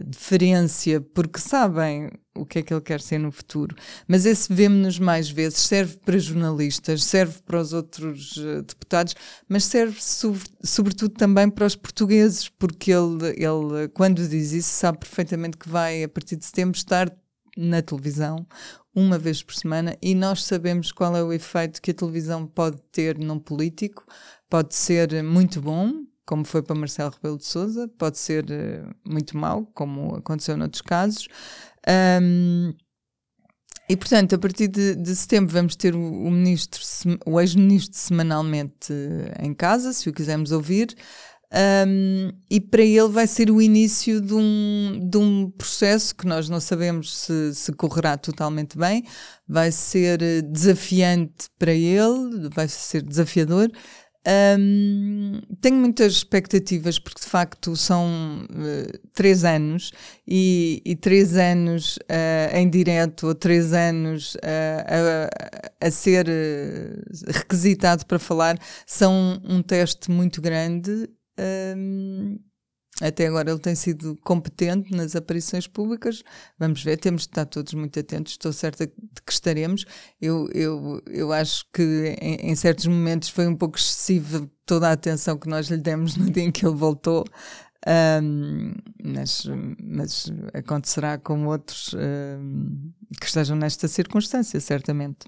deferência 0.05 1.01
porque 1.01 1.39
sabem 1.39 2.09
o 2.35 2.45
que 2.45 2.59
é 2.59 2.61
que 2.61 2.73
ele 2.73 2.81
quer 2.81 3.01
ser 3.01 3.17
no 3.17 3.31
futuro. 3.31 3.75
Mas 4.07 4.25
esse 4.25 4.51
vemo-nos 4.51 4.97
mais 4.97 5.29
vezes 5.29 5.59
serve 5.59 5.97
para 5.97 6.17
jornalistas, 6.17 7.03
serve 7.03 7.39
para 7.45 7.59
os 7.59 7.73
outros 7.73 8.37
uh, 8.37 8.61
deputados, 8.61 9.15
mas 9.47 9.65
serve 9.65 10.01
so 10.01 10.35
sobretudo 10.63 11.13
também 11.15 11.49
para 11.49 11.65
os 11.65 11.75
portugueses, 11.75 12.47
porque 12.49 12.91
ele, 12.91 13.27
ele, 13.35 13.87
quando 13.93 14.27
diz 14.27 14.51
isso, 14.51 14.69
sabe 14.69 14.99
perfeitamente 14.99 15.57
que 15.57 15.69
vai, 15.69 16.03
a 16.03 16.09
partir 16.09 16.35
de 16.35 16.45
setembro, 16.45 16.77
estar 16.77 17.11
na 17.57 17.81
televisão 17.81 18.47
uma 18.95 19.17
vez 19.17 19.43
por 19.43 19.53
semana 19.53 19.95
e 20.01 20.15
nós 20.15 20.43
sabemos 20.43 20.91
qual 20.91 21.15
é 21.15 21.23
o 21.23 21.33
efeito 21.33 21.81
que 21.81 21.91
a 21.91 21.93
televisão 21.93 22.45
pode 22.45 22.77
ter 22.91 23.17
num 23.17 23.39
político. 23.39 24.05
Pode 24.49 24.73
ser 24.73 25.21
muito 25.23 25.61
bom, 25.61 26.03
como 26.29 26.45
foi 26.45 26.61
para 26.61 26.75
Marcelo 26.75 27.09
Rebelo 27.09 27.39
de 27.39 27.45
Sousa, 27.45 27.87
pode 27.97 28.19
ser 28.19 28.45
uh, 28.45 28.95
muito 29.03 29.35
mau, 29.35 29.65
como 29.73 30.15
aconteceu 30.15 30.55
noutros 30.55 30.83
casos. 30.83 31.27
Um, 32.21 32.71
e, 33.89 33.97
portanto, 33.97 34.35
a 34.35 34.37
partir 34.37 34.67
de, 34.67 34.93
de 34.93 35.15
setembro 35.15 35.51
vamos 35.51 35.75
ter 35.75 35.95
o, 35.95 35.99
o 35.99 36.29
ministro, 36.29 36.83
o 37.25 37.41
ex-ministro 37.41 37.97
semanalmente 37.97 38.93
em 39.41 39.55
casa, 39.55 39.91
se 39.91 40.07
o 40.07 40.13
quisermos 40.13 40.51
ouvir. 40.51 40.95
Um, 41.51 42.31
e 42.47 42.61
para 42.61 42.83
ele 42.83 43.07
vai 43.07 43.25
ser 43.25 43.49
o 43.49 43.59
início 43.59 44.21
de 44.21 44.35
um, 44.35 45.09
de 45.09 45.17
um 45.17 45.49
processo 45.49 46.15
que 46.15 46.27
nós 46.27 46.47
não 46.47 46.59
sabemos 46.59 47.11
se, 47.21 47.55
se 47.55 47.73
correrá 47.73 48.15
totalmente 48.17 48.77
bem, 48.77 49.03
vai 49.47 49.71
ser 49.71 50.43
desafiante 50.43 51.49
para 51.57 51.73
ele, 51.73 52.49
vai 52.53 52.67
ser 52.67 53.01
desafiador. 53.01 53.71
Um, 54.29 55.41
tenho 55.59 55.77
muitas 55.77 56.13
expectativas 56.13 56.99
porque 56.99 57.21
de 57.21 57.27
facto 57.27 57.75
são 57.75 58.45
uh, 58.51 58.99
três 59.11 59.43
anos 59.43 59.91
e, 60.27 60.83
e 60.85 60.95
três 60.95 61.35
anos 61.35 61.97
uh, 61.97 62.55
em 62.55 62.69
direto 62.69 63.27
ou 63.27 63.33
três 63.33 63.73
anos 63.73 64.35
uh, 64.35 65.29
a, 65.81 65.87
a, 65.87 65.89
ser 65.89 66.27
requisitado 67.27 68.05
para 68.05 68.19
falar 68.19 68.59
são 68.85 69.41
um 69.43 69.63
teste 69.63 70.11
muito 70.11 70.41
grande. 70.41 71.09
Um, 71.75 72.37
até 73.01 73.27
agora 73.27 73.49
ele 73.49 73.59
tem 73.59 73.75
sido 73.75 74.17
competente 74.23 74.91
nas 74.93 75.15
aparições 75.15 75.67
públicas. 75.67 76.23
Vamos 76.57 76.83
ver, 76.83 76.97
temos 76.97 77.21
de 77.21 77.29
estar 77.29 77.45
todos 77.45 77.73
muito 77.73 77.99
atentos. 77.99 78.33
Estou 78.33 78.51
certa 78.51 78.85
de 78.85 79.21
que 79.25 79.31
estaremos. 79.31 79.85
Eu, 80.21 80.49
eu, 80.53 81.01
eu 81.07 81.31
acho 81.31 81.65
que 81.73 82.17
em, 82.21 82.51
em 82.51 82.55
certos 82.55 82.87
momentos 82.87 83.29
foi 83.29 83.47
um 83.47 83.55
pouco 83.55 83.77
excessiva 83.77 84.49
toda 84.65 84.89
a 84.89 84.91
atenção 84.91 85.37
que 85.37 85.47
nós 85.47 85.67
lhe 85.67 85.77
demos 85.77 86.15
no 86.17 86.29
dia 86.29 86.43
em 86.43 86.51
que 86.51 86.65
ele 86.65 86.75
voltou. 86.75 87.25
Um, 87.87 88.73
mas, 89.01 89.45
mas 89.81 90.31
acontecerá 90.53 91.17
com 91.17 91.45
outros 91.47 91.93
um, 91.93 92.91
que 93.19 93.25
estejam 93.25 93.55
nesta 93.55 93.87
circunstância, 93.87 94.59
certamente. 94.59 95.25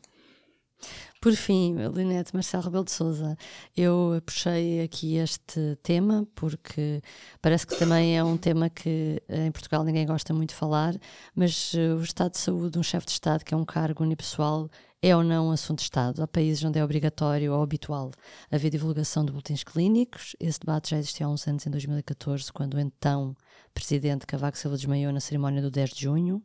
Por 1.21 1.33
fim, 1.33 1.75
Linete 1.93 2.33
Marcelo 2.33 2.63
Rebelo 2.63 2.83
de 2.83 2.91
Souza, 2.91 3.37
eu 3.77 4.19
puxei 4.25 4.81
aqui 4.81 5.17
este 5.17 5.77
tema 5.83 6.27
porque 6.33 6.99
parece 7.39 7.67
que 7.67 7.77
também 7.77 8.17
é 8.17 8.23
um 8.23 8.35
tema 8.35 8.71
que 8.71 9.21
em 9.29 9.51
Portugal 9.51 9.83
ninguém 9.83 10.03
gosta 10.07 10.33
muito 10.33 10.49
de 10.49 10.55
falar, 10.55 10.95
mas 11.35 11.75
uh, 11.75 11.95
o 11.99 12.01
estado 12.01 12.31
de 12.31 12.39
saúde 12.39 12.71
de 12.71 12.79
um 12.79 12.83
chefe 12.83 13.05
de 13.05 13.11
Estado, 13.11 13.45
que 13.45 13.53
é 13.53 13.57
um 13.57 13.63
cargo 13.63 14.03
unipessoal, 14.03 14.67
é 14.99 15.15
ou 15.15 15.23
não 15.23 15.49
um 15.49 15.51
assunto 15.51 15.77
de 15.77 15.83
Estado? 15.83 16.23
Há 16.23 16.27
países 16.27 16.63
onde 16.63 16.79
é 16.79 16.83
obrigatório 16.83 17.53
ou 17.53 17.61
habitual 17.61 18.09
haver 18.51 18.71
divulgação 18.71 19.23
de 19.23 19.31
boletins 19.31 19.63
clínicos. 19.63 20.35
Esse 20.39 20.59
debate 20.59 20.89
já 20.89 20.97
existiu 20.97 21.27
há 21.27 21.29
uns 21.29 21.47
anos, 21.47 21.67
em 21.67 21.69
2014, 21.69 22.51
quando 22.51 22.73
o 22.73 22.79
então 22.79 23.37
presidente 23.75 24.25
Cavaco 24.25 24.57
Silva 24.57 24.75
desmaiou 24.75 25.13
na 25.13 25.19
cerimónia 25.19 25.61
do 25.61 25.69
10 25.69 25.91
de 25.91 26.01
junho. 26.01 26.41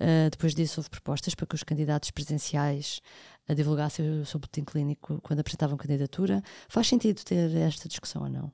Uh, 0.00 0.28
depois 0.30 0.54
disso, 0.54 0.80
houve 0.80 0.90
propostas 0.90 1.34
para 1.34 1.46
que 1.46 1.54
os 1.54 1.62
candidatos 1.62 2.10
presidenciais 2.10 3.00
a 3.48 3.54
divulgassem 3.54 4.20
o 4.20 4.26
seu 4.26 4.40
boletim 4.40 4.64
clínico 4.64 5.20
quando 5.22 5.40
apresentavam 5.40 5.76
candidatura. 5.76 6.42
Faz 6.68 6.88
sentido 6.88 7.22
ter 7.24 7.54
esta 7.56 7.88
discussão 7.88 8.22
ou 8.22 8.28
não? 8.28 8.52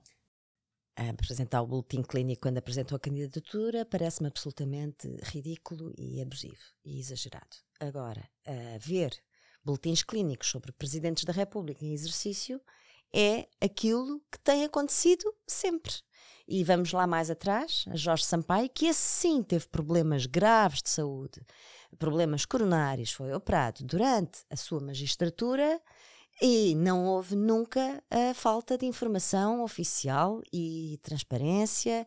apresentar 1.09 1.62
o 1.62 1.66
boletim 1.66 2.03
clínico 2.03 2.42
quando 2.42 2.59
apresentou 2.59 2.94
a 2.96 3.00
candidatura 3.00 3.87
parece-me 3.87 4.29
absolutamente 4.29 5.09
ridículo 5.22 5.94
e 5.96 6.20
abusivo 6.20 6.61
e 6.85 7.00
exagerado. 7.00 7.57
Agora, 7.81 8.29
ver 8.79 9.16
boletins 9.64 10.03
clínicos 10.03 10.48
sobre 10.48 10.72
presidentes 10.72 11.24
da 11.24 11.33
República 11.33 11.85
em 11.85 11.94
exercício 11.94 12.61
é 13.12 13.49
aquilo 13.61 14.20
que 14.31 14.38
tem 14.38 14.64
acontecido 14.64 15.25
sempre. 15.46 15.92
E 16.46 16.64
vamos 16.64 16.92
lá 16.92 17.07
mais 17.07 17.31
atrás, 17.31 17.85
a 17.88 17.96
Jorge 17.96 18.25
Sampaio, 18.25 18.68
que 18.68 18.87
esse 18.87 19.01
sim 19.01 19.42
teve 19.42 19.68
problemas 19.68 20.27
graves 20.27 20.83
de 20.83 20.90
saúde, 20.90 21.40
problemas 21.96 22.44
coronários, 22.44 23.12
foi 23.12 23.33
operado 23.33 23.85
durante 23.85 24.40
a 24.51 24.57
sua 24.57 24.81
magistratura 24.81 25.81
e 26.42 26.75
não 26.75 27.07
houve 27.07 27.37
nunca 27.37 28.03
a 28.11 28.35
falta 28.35 28.77
de 28.77 28.87
informação 28.87 29.62
oficial 29.62 30.40
e 30.53 30.99
transparência 31.03 32.07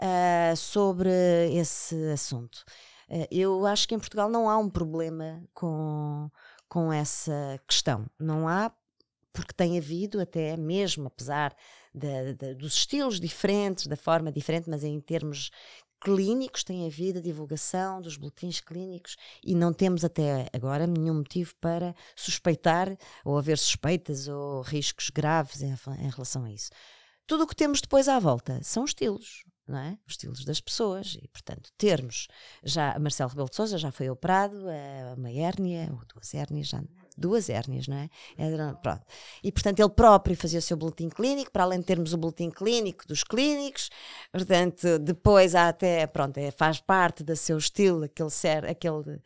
uh, 0.00 0.56
sobre 0.56 1.10
esse 1.52 1.94
assunto. 2.10 2.64
Uh, 3.08 3.26
eu 3.30 3.64
acho 3.64 3.86
que 3.86 3.94
em 3.94 3.98
Portugal 3.98 4.28
não 4.28 4.50
há 4.50 4.58
um 4.58 4.68
problema 4.68 5.42
com, 5.54 6.28
com 6.68 6.92
essa 6.92 7.60
questão. 7.66 8.06
Não 8.18 8.48
há, 8.48 8.72
porque 9.32 9.52
tem 9.52 9.78
havido 9.78 10.20
até 10.20 10.56
mesmo, 10.56 11.06
apesar 11.06 11.54
de, 11.94 12.34
de, 12.34 12.54
dos 12.54 12.74
estilos 12.74 13.20
diferentes, 13.20 13.86
da 13.86 13.96
forma 13.96 14.32
diferente, 14.32 14.68
mas 14.68 14.84
em 14.84 15.00
termos 15.00 15.50
clínicos 16.00 16.62
tem 16.62 16.86
havido 16.86 17.18
a 17.18 17.22
divulgação 17.22 18.00
dos 18.00 18.16
boletins 18.16 18.60
clínicos 18.60 19.16
e 19.44 19.54
não 19.54 19.72
temos 19.72 20.04
até 20.04 20.48
agora 20.52 20.86
nenhum 20.86 21.14
motivo 21.14 21.54
para 21.60 21.94
suspeitar 22.14 22.96
ou 23.24 23.36
haver 23.36 23.58
suspeitas 23.58 24.28
ou 24.28 24.62
riscos 24.62 25.10
graves 25.10 25.62
em, 25.62 25.74
em 25.98 26.10
relação 26.10 26.44
a 26.44 26.52
isso. 26.52 26.70
Tudo 27.26 27.44
o 27.44 27.46
que 27.46 27.56
temos 27.56 27.80
depois 27.80 28.08
à 28.08 28.18
volta 28.18 28.60
são 28.62 28.84
estilos. 28.84 29.44
Não 29.68 29.78
é? 29.78 29.98
Os 30.06 30.14
estilos 30.14 30.44
das 30.44 30.60
pessoas 30.60 31.18
e, 31.22 31.28
portanto, 31.28 31.70
termos 31.76 32.28
já 32.64 32.98
Marcelo 32.98 33.30
Rebelo 33.30 33.50
de 33.50 33.56
Sousa 33.56 33.78
já 33.78 33.92
foi 33.92 34.08
operado, 34.08 34.56
uma 35.16 35.30
hérnia, 35.30 35.88
ou 35.92 36.00
duas 36.12 36.34
hérnias, 36.34 36.68
já, 36.68 36.82
duas 37.16 37.48
hérnias, 37.48 37.86
não 37.86 37.96
é? 37.96 38.10
Era, 38.36 38.74
pronto. 38.74 39.04
E, 39.42 39.52
portanto, 39.52 39.80
ele 39.80 39.90
próprio 39.90 40.36
fazia 40.36 40.58
o 40.58 40.62
seu 40.62 40.76
boletim 40.76 41.08
clínico, 41.08 41.50
para 41.50 41.64
além 41.64 41.80
de 41.80 41.86
termos 41.86 42.12
o 42.12 42.18
boletim 42.18 42.50
clínico 42.50 43.06
dos 43.06 43.22
clínicos, 43.22 43.90
portanto, 44.32 44.98
depois 44.98 45.54
há 45.54 45.68
até, 45.68 46.06
pronto, 46.06 46.38
é, 46.38 46.50
faz 46.50 46.80
parte 46.80 47.22
do 47.22 47.36
seu 47.36 47.58
estilo, 47.58 48.04
aquele 48.04 48.30
ser, 48.30 48.64
aquele 48.64 49.20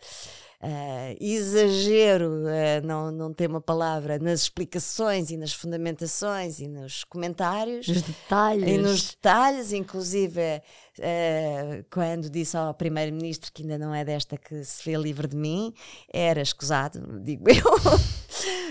uh, 0.62 1.16
exagero, 1.20 2.44
uh, 2.44 2.86
não, 2.86 3.10
não 3.10 3.34
tem 3.34 3.46
uma 3.46 3.60
palavra, 3.60 4.18
nas 4.18 4.42
explicações 4.42 5.30
e 5.30 5.36
nas 5.36 5.52
fundamentações 5.52 6.60
e 6.60 6.68
nos 6.68 7.04
comentários. 7.04 7.88
Nos 7.88 8.02
detalhes. 8.02 8.68
E 8.68 8.78
nos 8.78 9.10
detalhes, 9.10 9.72
inclusive 9.72 10.40
uh, 10.40 11.84
quando 11.90 12.30
disse 12.30 12.56
ao 12.56 12.72
Primeiro-Ministro 12.74 13.52
que 13.52 13.62
ainda 13.62 13.78
não 13.78 13.94
é 13.94 14.04
desta 14.04 14.36
que 14.36 14.64
se 14.64 14.84
vê 14.88 14.96
livre 14.96 15.26
de 15.26 15.36
mim, 15.36 15.74
era 16.12 16.40
escusado, 16.40 17.00
digo 17.22 17.44
eu. 17.50 18.00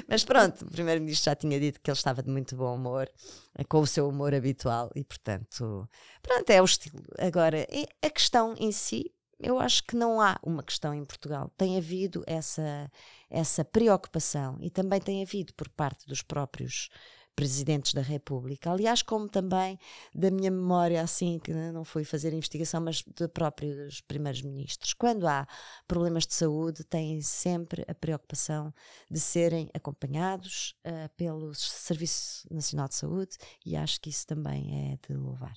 Mas 0.07 0.23
pronto, 0.23 0.65
o 0.65 0.71
Primeiro-Ministro 0.71 1.25
já 1.25 1.35
tinha 1.35 1.59
dito 1.59 1.79
que 1.81 1.89
ele 1.89 1.97
estava 1.97 2.23
de 2.23 2.29
muito 2.29 2.55
bom 2.55 2.75
humor, 2.75 3.09
com 3.67 3.79
o 3.79 3.87
seu 3.87 4.07
humor 4.07 4.33
habitual, 4.33 4.89
e 4.95 5.03
portanto, 5.03 5.87
pronto, 6.21 6.49
é 6.49 6.61
o 6.61 6.65
estilo. 6.65 7.03
Agora, 7.19 7.67
a 8.01 8.09
questão 8.09 8.55
em 8.57 8.71
si, 8.71 9.11
eu 9.41 9.59
acho 9.59 9.83
que 9.83 9.95
não 9.95 10.21
há 10.21 10.39
uma 10.43 10.63
questão 10.63 10.93
em 10.93 11.03
Portugal. 11.03 11.51
Tem 11.57 11.77
havido 11.77 12.23
essa, 12.27 12.91
essa 13.29 13.65
preocupação 13.65 14.57
e 14.61 14.69
também 14.69 14.99
tem 15.01 15.21
havido 15.21 15.53
por 15.53 15.67
parte 15.69 16.05
dos 16.07 16.21
próprios 16.21 16.89
presidentes 17.35 17.93
da 17.93 18.01
República. 18.01 18.71
Aliás, 18.71 19.01
como 19.01 19.27
também 19.27 19.79
da 20.13 20.29
minha 20.29 20.51
memória, 20.51 21.01
assim, 21.01 21.39
que 21.39 21.53
não 21.53 21.83
fui 21.83 22.03
fazer 22.03 22.33
investigação, 22.33 22.81
mas 22.81 23.03
de 23.03 23.27
próprios 23.27 24.01
primeiros 24.01 24.41
ministros. 24.41 24.93
Quando 24.93 25.27
há 25.27 25.47
problemas 25.87 26.27
de 26.27 26.33
saúde, 26.33 26.83
têm 26.83 27.21
sempre 27.21 27.83
a 27.87 27.95
preocupação 27.95 28.73
de 29.09 29.19
serem 29.19 29.69
acompanhados 29.73 30.75
uh, 30.85 31.09
pelo 31.15 31.53
Serviço 31.55 32.47
Nacional 32.51 32.87
de 32.87 32.95
Saúde 32.95 33.37
e 33.65 33.75
acho 33.75 33.99
que 34.01 34.09
isso 34.09 34.27
também 34.27 34.91
é 34.91 35.07
de 35.07 35.17
louvar. 35.17 35.53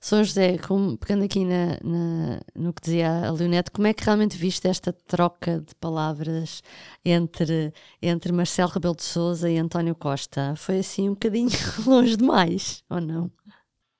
São 0.00 0.22
José, 0.24 0.58
como, 0.58 0.98
pegando 0.98 1.24
aqui 1.24 1.44
na, 1.44 1.78
na, 1.82 2.40
no 2.54 2.72
que 2.72 2.82
dizia 2.82 3.26
a 3.26 3.30
Leonete, 3.30 3.70
como 3.70 3.86
é 3.86 3.94
que 3.94 4.04
realmente 4.04 4.36
viste 4.36 4.66
esta 4.66 4.92
troca 4.92 5.60
de 5.60 5.74
palavras 5.76 6.62
entre, 7.04 7.72
entre 8.00 8.32
Marcelo 8.32 8.70
Rebelo 8.70 8.96
de 8.96 9.04
Souza 9.04 9.50
e 9.50 9.58
António 9.58 9.94
Costa? 9.94 10.54
Foi 10.56 10.78
assim 10.78 11.08
um 11.08 11.14
bocadinho 11.14 11.50
longe 11.86 12.16
demais, 12.16 12.82
ou 12.90 13.00
não? 13.00 13.30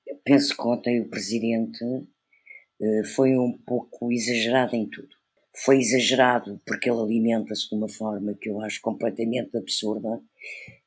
Eu 0.05 0.17
penso 0.25 0.55
que 0.55 0.67
ontem 0.67 1.01
o 1.01 1.09
Presidente 1.09 1.83
uh, 1.85 3.05
foi 3.15 3.37
um 3.37 3.57
pouco 3.65 4.11
exagerado 4.11 4.75
em 4.75 4.87
tudo. 4.89 5.15
Foi 5.63 5.77
exagerado 5.77 6.59
porque 6.65 6.89
ele 6.89 6.99
alimenta-se 6.99 7.69
de 7.69 7.75
uma 7.75 7.87
forma 7.87 8.33
que 8.33 8.49
eu 8.49 8.59
acho 8.59 8.81
completamente 8.81 9.55
absurda 9.55 10.19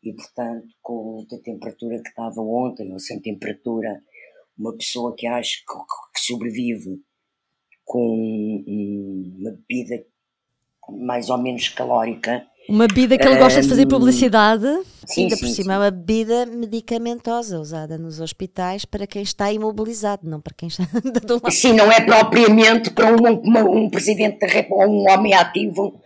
e, 0.03 0.13
portanto, 0.13 0.69
com 0.83 1.25
a 1.33 1.39
temperatura 1.39 2.03
que 2.03 2.09
estava 2.09 2.41
ontem, 2.41 2.93
ou 2.93 2.99
sem 2.99 3.21
temperatura, 3.21 4.03
uma 4.59 4.77
pessoa 4.77 5.15
que 5.17 5.27
acha 5.27 5.59
que, 5.59 5.75
que 6.15 6.21
sobrevive 6.27 7.01
com 7.85 8.65
uma 8.67 9.51
bebida 9.53 10.05
mais 10.89 11.31
ou 11.31 11.39
menos 11.39 11.69
calórica. 11.69 12.47
Uma 12.69 12.89
bebida 12.89 13.17
que 13.17 13.27
ele 13.27 13.39
gosta 13.39 13.63
de 13.63 13.69
fazer 13.69 13.87
publicidade. 13.87 14.67
Sim, 15.07 15.23
Ainda 15.23 15.37
sim, 15.37 15.47
por 15.47 15.49
cima, 15.53 15.75
é 15.75 15.79
uma 15.79 15.91
bebida 15.91 16.47
medicamentosa 16.47 17.61
usada 17.61 17.97
nos 17.97 18.21
hospitais 18.21 18.85
para 18.85 19.07
quem 19.07 19.23
está 19.23 19.53
imobilizado, 19.53 20.29
não 20.29 20.41
para 20.41 20.55
quem 20.55 20.69
está 20.69 20.83
do 21.25 21.35
lado. 21.35 21.51
Sim, 21.53 21.75
não 21.75 21.91
é 21.93 22.01
propriamente 22.01 22.91
para 22.91 23.13
um, 23.13 23.25
um, 23.25 23.85
um 23.85 23.91
presidente 23.91 24.41
da 24.41 24.49
República, 24.49 24.91
um 24.91 25.05
homem 25.09 25.33
ativo 25.35 26.03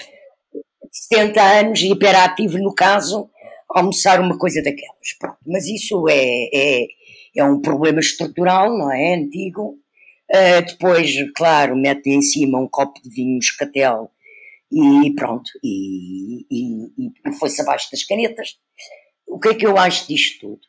de 0.53 0.99
70 1.09 1.43
anos 1.43 1.81
e 1.81 1.93
hiperativo 1.93 2.59
no 2.59 2.75
caso, 2.75 3.31
almoçar 3.71 4.21
uma 4.21 4.37
coisa 4.37 4.63
daquelas. 4.63 5.17
Pronto. 5.19 5.39
Mas 5.47 5.67
isso 5.67 6.07
é, 6.11 6.51
é 6.53 6.87
é 7.37 7.45
um 7.45 7.61
problema 7.61 8.01
estrutural, 8.01 8.77
não 8.77 8.91
é? 8.91 9.15
Antigo. 9.15 9.79
Uh, 10.31 10.65
depois, 10.67 11.13
claro, 11.35 11.77
mete 11.77 12.09
em 12.09 12.23
cima 12.23 12.61
um 12.61 12.69
copo 12.69 13.01
de 13.03 13.11
vinho 13.11 13.39
escatel 13.39 14.13
e 14.73 15.13
pronto, 15.17 15.51
e, 15.65 16.47
e, 16.49 17.11
e 17.27 17.33
foi-se 17.39 17.61
abaixo 17.61 17.91
das 17.91 18.05
canetas. 18.05 18.57
O 19.27 19.39
que 19.39 19.49
é 19.49 19.55
que 19.55 19.67
eu 19.67 19.77
acho 19.77 20.07
disto 20.07 20.41
tudo? 20.41 20.61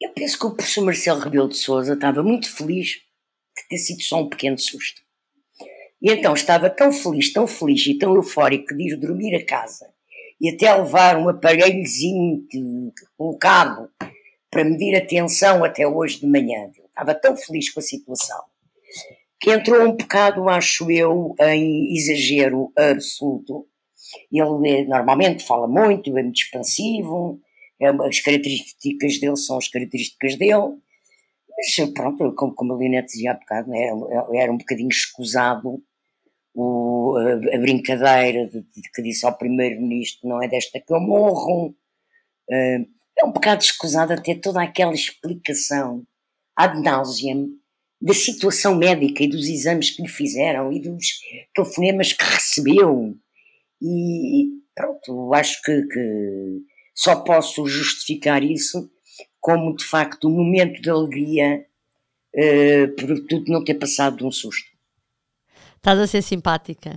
Eu 0.00 0.12
penso 0.12 0.38
que 0.38 0.46
o 0.46 0.54
professor 0.54 0.84
Marcelo 0.84 1.20
Rebelo 1.20 1.48
de 1.48 1.56
Souza 1.56 1.94
estava 1.94 2.22
muito 2.22 2.52
feliz 2.52 2.88
de 3.56 3.68
ter 3.68 3.78
sido 3.78 4.02
só 4.02 4.20
um 4.20 4.28
pequeno 4.28 4.58
susto. 4.58 5.00
E 6.02 6.10
então 6.10 6.34
estava 6.34 6.68
tão 6.68 6.92
feliz, 6.92 7.32
tão 7.32 7.46
feliz 7.46 7.86
e 7.86 7.96
tão 7.96 8.14
eufórico 8.16 8.76
de 8.76 8.92
ir 8.92 8.96
dormir 8.96 9.34
a 9.36 9.46
casa 9.46 9.86
e 10.40 10.50
até 10.50 10.74
levar 10.74 11.16
um 11.16 11.28
aparelhozinho 11.28 12.44
colocado 13.16 13.88
para 14.54 14.64
medir 14.64 14.94
a 14.94 15.04
tensão 15.04 15.64
até 15.64 15.84
hoje 15.84 16.20
de 16.20 16.26
manhã. 16.28 16.70
Ele 16.76 16.86
estava 16.86 17.12
tão 17.12 17.36
feliz 17.36 17.70
com 17.70 17.80
a 17.80 17.82
situação 17.82 18.40
que 19.40 19.50
entrou 19.50 19.82
um 19.82 19.96
bocado, 19.96 20.48
acho 20.48 20.90
eu, 20.90 21.34
em 21.40 21.92
exagero 21.94 22.72
absoluto. 22.78 23.66
Ele 24.32 24.70
eh, 24.70 24.84
normalmente 24.84 25.44
fala 25.44 25.66
muito, 25.66 26.16
é 26.16 26.22
muito 26.22 26.40
expansivo, 26.40 27.40
é 27.80 27.88
as 27.88 28.20
características 28.20 29.18
dele 29.18 29.36
são 29.36 29.58
as 29.58 29.68
características 29.68 30.36
dele, 30.36 30.78
mas 31.56 31.90
pronto, 31.92 32.34
como, 32.34 32.54
como 32.54 32.72
a 32.72 32.76
Leonete 32.76 33.08
dizia 33.08 33.32
há 33.32 33.34
bocado, 33.34 33.74
era, 33.74 33.92
é, 34.32 34.42
era 34.44 34.52
um 34.52 34.56
bocadinho 34.56 34.88
escusado 34.88 35.82
o, 36.54 37.16
a, 37.18 37.56
a, 37.56 37.58
brincadeira 37.58 38.46
de, 38.46 38.62
de, 38.62 38.90
que 38.94 39.02
disse 39.02 39.26
ao 39.26 39.36
primeiro-ministro: 39.36 40.28
não 40.28 40.42
é 40.42 40.48
desta 40.48 40.80
que 40.80 40.92
eu 40.92 41.00
morro. 41.00 41.74
Uh, 42.48 42.93
é 43.18 43.24
um 43.24 43.32
bocado 43.32 43.62
escusado 43.62 44.20
ter 44.22 44.40
toda 44.40 44.62
aquela 44.62 44.92
explicação 44.92 46.04
ad 46.56 46.80
nauseam 46.80 47.48
da 48.00 48.12
situação 48.12 48.74
médica 48.74 49.22
e 49.22 49.28
dos 49.28 49.48
exames 49.48 49.90
que 49.90 50.02
lhe 50.02 50.08
fizeram 50.08 50.72
e 50.72 50.80
dos 50.80 51.06
telefonemas 51.54 52.12
que 52.12 52.24
recebeu. 52.24 53.14
E 53.80 54.48
pronto, 54.74 55.32
acho 55.32 55.62
que, 55.62 55.82
que 55.82 56.60
só 56.94 57.16
posso 57.16 57.66
justificar 57.66 58.42
isso 58.42 58.90
como 59.40 59.74
de 59.74 59.84
facto 59.84 60.28
um 60.28 60.32
momento 60.32 60.80
de 60.80 60.90
alegria 60.90 61.66
uh, 62.34 62.88
por 62.96 63.20
tudo 63.26 63.52
não 63.52 63.64
ter 63.64 63.74
passado 63.74 64.18
de 64.18 64.24
um 64.24 64.32
susto. 64.32 64.74
Estás 65.76 65.98
a 65.98 66.06
ser 66.06 66.22
simpática. 66.22 66.96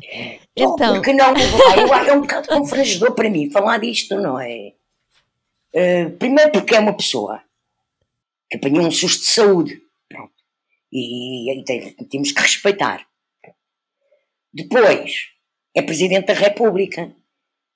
Então... 0.55 0.95
porque 0.95 1.11
não, 1.11 1.33
é 2.07 2.13
um 2.13 2.21
bocado 2.21 2.47
confrangedor 2.47 3.13
para 3.13 3.29
mim 3.29 3.51
falar 3.51 3.79
disto, 3.79 4.15
não 4.15 4.39
é? 4.39 4.73
Eh, 5.73 6.09
primeiro 6.09 6.51
porque 6.51 6.75
é 6.75 6.79
uma 6.79 6.95
pessoa 6.95 7.43
que 8.49 8.57
apanhou 8.57 8.85
um 8.85 8.91
susto 8.91 9.21
de 9.21 9.31
saúde. 9.31 9.81
Pronto. 10.09 10.33
E, 10.91 11.59
e 11.59 11.63
tem, 11.63 11.93
temos 12.09 12.31
que 12.31 12.41
respeitar. 12.41 13.05
Depois, 14.53 15.27
é 15.75 15.81
Presidente 15.81 16.27
da 16.27 16.33
República. 16.33 17.13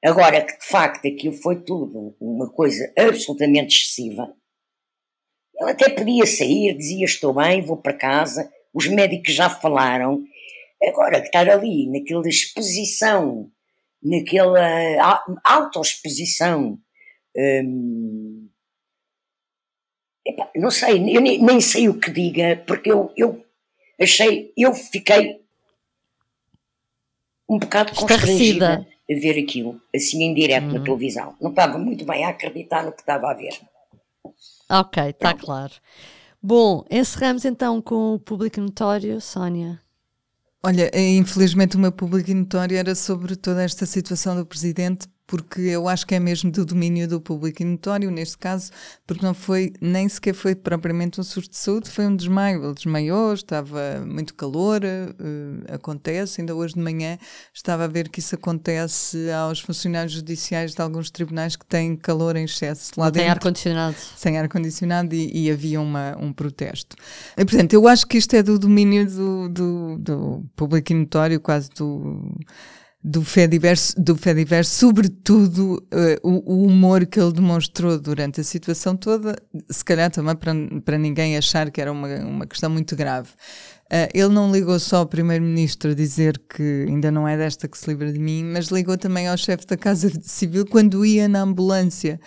Agora 0.03 0.43
que 0.43 0.57
de 0.57 0.65
facto 0.65 1.07
aquilo 1.07 1.33
foi 1.33 1.63
tudo 1.63 2.15
uma 2.19 2.49
coisa 2.49 2.91
absolutamente 2.97 3.77
excessiva, 3.77 4.33
ele 5.59 5.71
até 5.71 5.89
podia 5.89 6.25
sair, 6.25 6.75
dizia 6.75 7.05
estou 7.05 7.35
bem, 7.35 7.61
vou 7.61 7.77
para 7.77 7.93
casa, 7.93 8.51
os 8.73 8.87
médicos 8.87 9.35
já 9.35 9.47
falaram. 9.47 10.23
Agora 10.83 11.21
que 11.21 11.27
estar 11.27 11.47
ali 11.47 11.87
naquela 11.87 12.27
exposição, 12.27 13.51
naquela 14.01 15.29
autoexposição 15.45 16.79
Hum, 17.35 18.47
epa, 20.25 20.49
não 20.55 20.71
sei, 20.71 21.15
eu 21.15 21.21
nem, 21.21 21.41
nem, 21.41 21.61
sei 21.61 21.87
o 21.87 21.99
que 21.99 22.11
diga, 22.11 22.63
porque 22.67 22.91
eu, 22.91 23.11
eu 23.15 23.45
achei, 23.99 24.51
eu 24.57 24.73
fiquei 24.73 25.41
um 27.49 27.57
bocado 27.57 27.93
constrangida 27.93 28.87
a 29.09 29.19
ver 29.19 29.41
aquilo, 29.41 29.81
assim 29.93 30.23
em 30.23 30.33
direto 30.33 30.67
hum. 30.67 30.73
na 30.73 30.83
televisão. 30.83 31.35
Não 31.41 31.49
estava 31.49 31.77
muito 31.77 32.05
bem 32.05 32.23
a 32.23 32.29
acreditar 32.29 32.83
no 32.83 32.91
que 32.91 33.01
estava 33.01 33.29
a 33.29 33.33
ver. 33.33 33.59
Ok, 34.69 35.03
está 35.09 35.33
claro. 35.33 35.73
Bom, 36.41 36.85
encerramos 36.89 37.45
então 37.45 37.81
com 37.81 38.15
o 38.15 38.19
público 38.19 38.59
notório, 38.59 39.19
Sónia. 39.19 39.79
Olha, 40.63 40.91
infelizmente 40.95 41.75
o 41.75 41.79
meu 41.79 41.91
público 41.91 42.31
notório 42.33 42.77
era 42.77 42.95
sobre 42.95 43.35
toda 43.35 43.63
esta 43.63 43.85
situação 43.85 44.35
do 44.35 44.45
Presidente, 44.45 45.07
porque 45.27 45.61
eu 45.61 45.87
acho 45.87 46.05
que 46.05 46.13
é 46.13 46.19
mesmo 46.19 46.51
do 46.51 46.65
domínio 46.65 47.07
do 47.07 47.21
público 47.21 47.61
e 47.61 47.65
notório, 47.65 48.11
neste 48.11 48.37
caso, 48.37 48.69
porque 49.07 49.25
não 49.25 49.33
foi, 49.33 49.71
nem 49.79 50.07
sequer 50.09 50.33
foi 50.33 50.55
propriamente 50.55 51.21
um 51.21 51.23
surto 51.23 51.51
de 51.51 51.57
saúde, 51.57 51.89
foi 51.89 52.05
um 52.05 52.15
desmaio. 52.15 52.63
Ele 52.63 52.73
desmaiou, 52.73 53.33
estava 53.33 54.03
muito 54.05 54.33
calor, 54.33 54.81
uh, 54.83 55.73
acontece. 55.73 56.41
Ainda 56.41 56.53
hoje 56.53 56.73
de 56.73 56.81
manhã 56.81 57.17
estava 57.53 57.85
a 57.85 57.87
ver 57.87 58.09
que 58.09 58.19
isso 58.19 58.35
acontece 58.35 59.31
aos 59.31 59.61
funcionários 59.61 60.13
judiciais 60.13 60.73
de 60.73 60.81
alguns 60.81 61.09
tribunais 61.09 61.55
que 61.55 61.65
têm 61.65 61.95
calor 61.95 62.35
em 62.35 62.43
excesso 62.43 62.91
lá 62.97 63.09
dentro. 63.09 63.21
Sem 63.21 63.29
ar-condicionado. 63.29 63.95
Sem 64.17 64.37
ar-condicionado 64.37 65.15
e, 65.15 65.45
e, 65.45 65.51
havia 65.51 65.79
uma, 65.79 66.17
um 66.19 66.33
protesto. 66.33 66.97
E, 67.37 67.45
portanto, 67.45 67.73
eu 67.73 67.87
acho 67.87 68.05
que 68.05 68.17
isto 68.17 68.35
é 68.35 68.43
do 68.43 68.59
domínio 68.59 69.09
do, 69.09 69.49
do, 69.49 69.97
do 69.97 70.45
público 70.55 70.91
e 70.91 70.95
notório, 70.95 71.39
quase 71.39 71.69
do 71.69 72.29
do 73.03 73.23
Fediverse, 73.23 73.95
do 73.97 74.15
Fediverse 74.15 74.71
sobretudo 74.71 75.83
uh, 75.91 76.27
o, 76.27 76.53
o, 76.53 76.65
humor 76.65 77.05
que 77.05 77.19
ele 77.19 77.33
demonstrou 77.33 77.99
durante 77.99 78.41
a 78.41 78.43
situação 78.43 78.95
toda, 78.95 79.35
se 79.69 79.83
calhar 79.83 80.11
também 80.11 80.35
para, 80.35 80.53
para 80.85 80.97
ninguém 80.97 81.35
achar 81.35 81.71
que 81.71 81.81
era 81.81 81.91
uma, 81.91 82.07
uma 82.19 82.45
questão 82.45 82.69
muito 82.69 82.95
grave. 82.95 83.29
Uh, 83.91 84.07
ele 84.13 84.29
não 84.29 84.51
ligou 84.51 84.79
só 84.79 84.97
ao 84.97 85.05
Primeiro-Ministro 85.05 85.91
a 85.91 85.93
dizer 85.95 86.41
que 86.47 86.85
ainda 86.87 87.11
não 87.11 87.27
é 87.27 87.35
desta 87.35 87.67
que 87.67 87.77
se 87.77 87.89
livra 87.89 88.13
de 88.13 88.19
mim, 88.19 88.43
mas 88.45 88.67
ligou 88.67 88.97
também 88.97 89.27
ao 89.27 89.35
chefe 89.35 89.65
da 89.65 89.75
Casa 89.75 90.09
Civil 90.21 90.65
quando 90.65 91.05
ia 91.05 91.27
na 91.27 91.41
ambulância. 91.41 92.19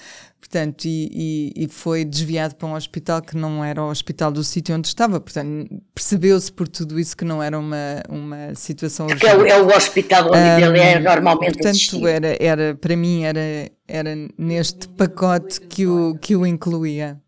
Portanto, 0.44 0.84
e, 0.84 1.52
e, 1.56 1.64
e, 1.64 1.68
foi 1.68 2.04
desviado 2.04 2.54
para 2.54 2.68
um 2.68 2.74
hospital 2.74 3.22
que 3.22 3.34
não 3.34 3.64
era 3.64 3.82
o 3.82 3.88
hospital 3.88 4.30
do 4.30 4.44
sítio 4.44 4.76
onde 4.76 4.86
estava. 4.86 5.18
Portanto, 5.18 5.82
percebeu-se 5.94 6.52
por 6.52 6.68
tudo 6.68 7.00
isso 7.00 7.16
que 7.16 7.24
não 7.24 7.42
era 7.42 7.58
uma, 7.58 8.02
uma 8.10 8.54
situação 8.54 9.06
Porque 9.06 9.26
é 9.26 9.34
o, 9.34 9.46
é 9.46 9.62
o 9.62 9.74
hospital 9.74 10.26
onde 10.26 10.36
um, 10.36 10.66
ele 10.66 10.80
é 10.80 11.00
normalmente 11.00 11.54
Portanto, 11.54 12.06
era, 12.06 12.36
era, 12.38 12.74
para 12.74 12.94
mim, 12.94 13.22
era, 13.22 13.40
era 13.88 14.10
neste 14.36 14.86
pacote 14.88 15.62
que 15.62 15.86
o, 15.86 16.14
que 16.18 16.36
o 16.36 16.46
incluía. 16.46 17.18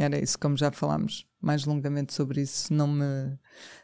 Era 0.00 0.18
isso, 0.18 0.38
como 0.38 0.56
já 0.56 0.72
falámos 0.72 1.26
mais 1.42 1.66
longamente 1.66 2.14
sobre 2.14 2.40
isso, 2.40 2.72
não 2.72 2.88
me, 2.88 3.38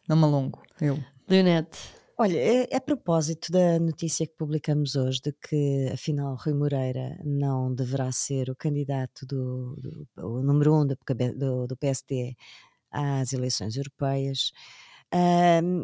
não 0.08 0.16
me 0.16 0.24
alongo. 0.24 0.62
Eu. 0.80 0.98
Leonete. 1.28 1.78
Olha, 2.20 2.36
é, 2.36 2.76
a 2.76 2.80
propósito 2.80 3.52
da 3.52 3.78
notícia 3.78 4.26
que 4.26 4.34
publicamos 4.34 4.96
hoje 4.96 5.20
de 5.22 5.32
que, 5.32 5.88
afinal, 5.92 6.34
Rui 6.34 6.52
Moreira 6.52 7.16
não 7.24 7.72
deverá 7.72 8.10
ser 8.10 8.50
o 8.50 8.56
candidato 8.56 9.24
do, 9.24 9.76
do 9.76 10.08
o 10.16 10.42
número 10.42 10.74
um 10.74 10.84
do, 10.84 10.98
do, 11.36 11.66
do 11.68 11.76
PSD 11.76 12.34
às 12.90 13.32
eleições 13.32 13.76
europeias, 13.76 14.50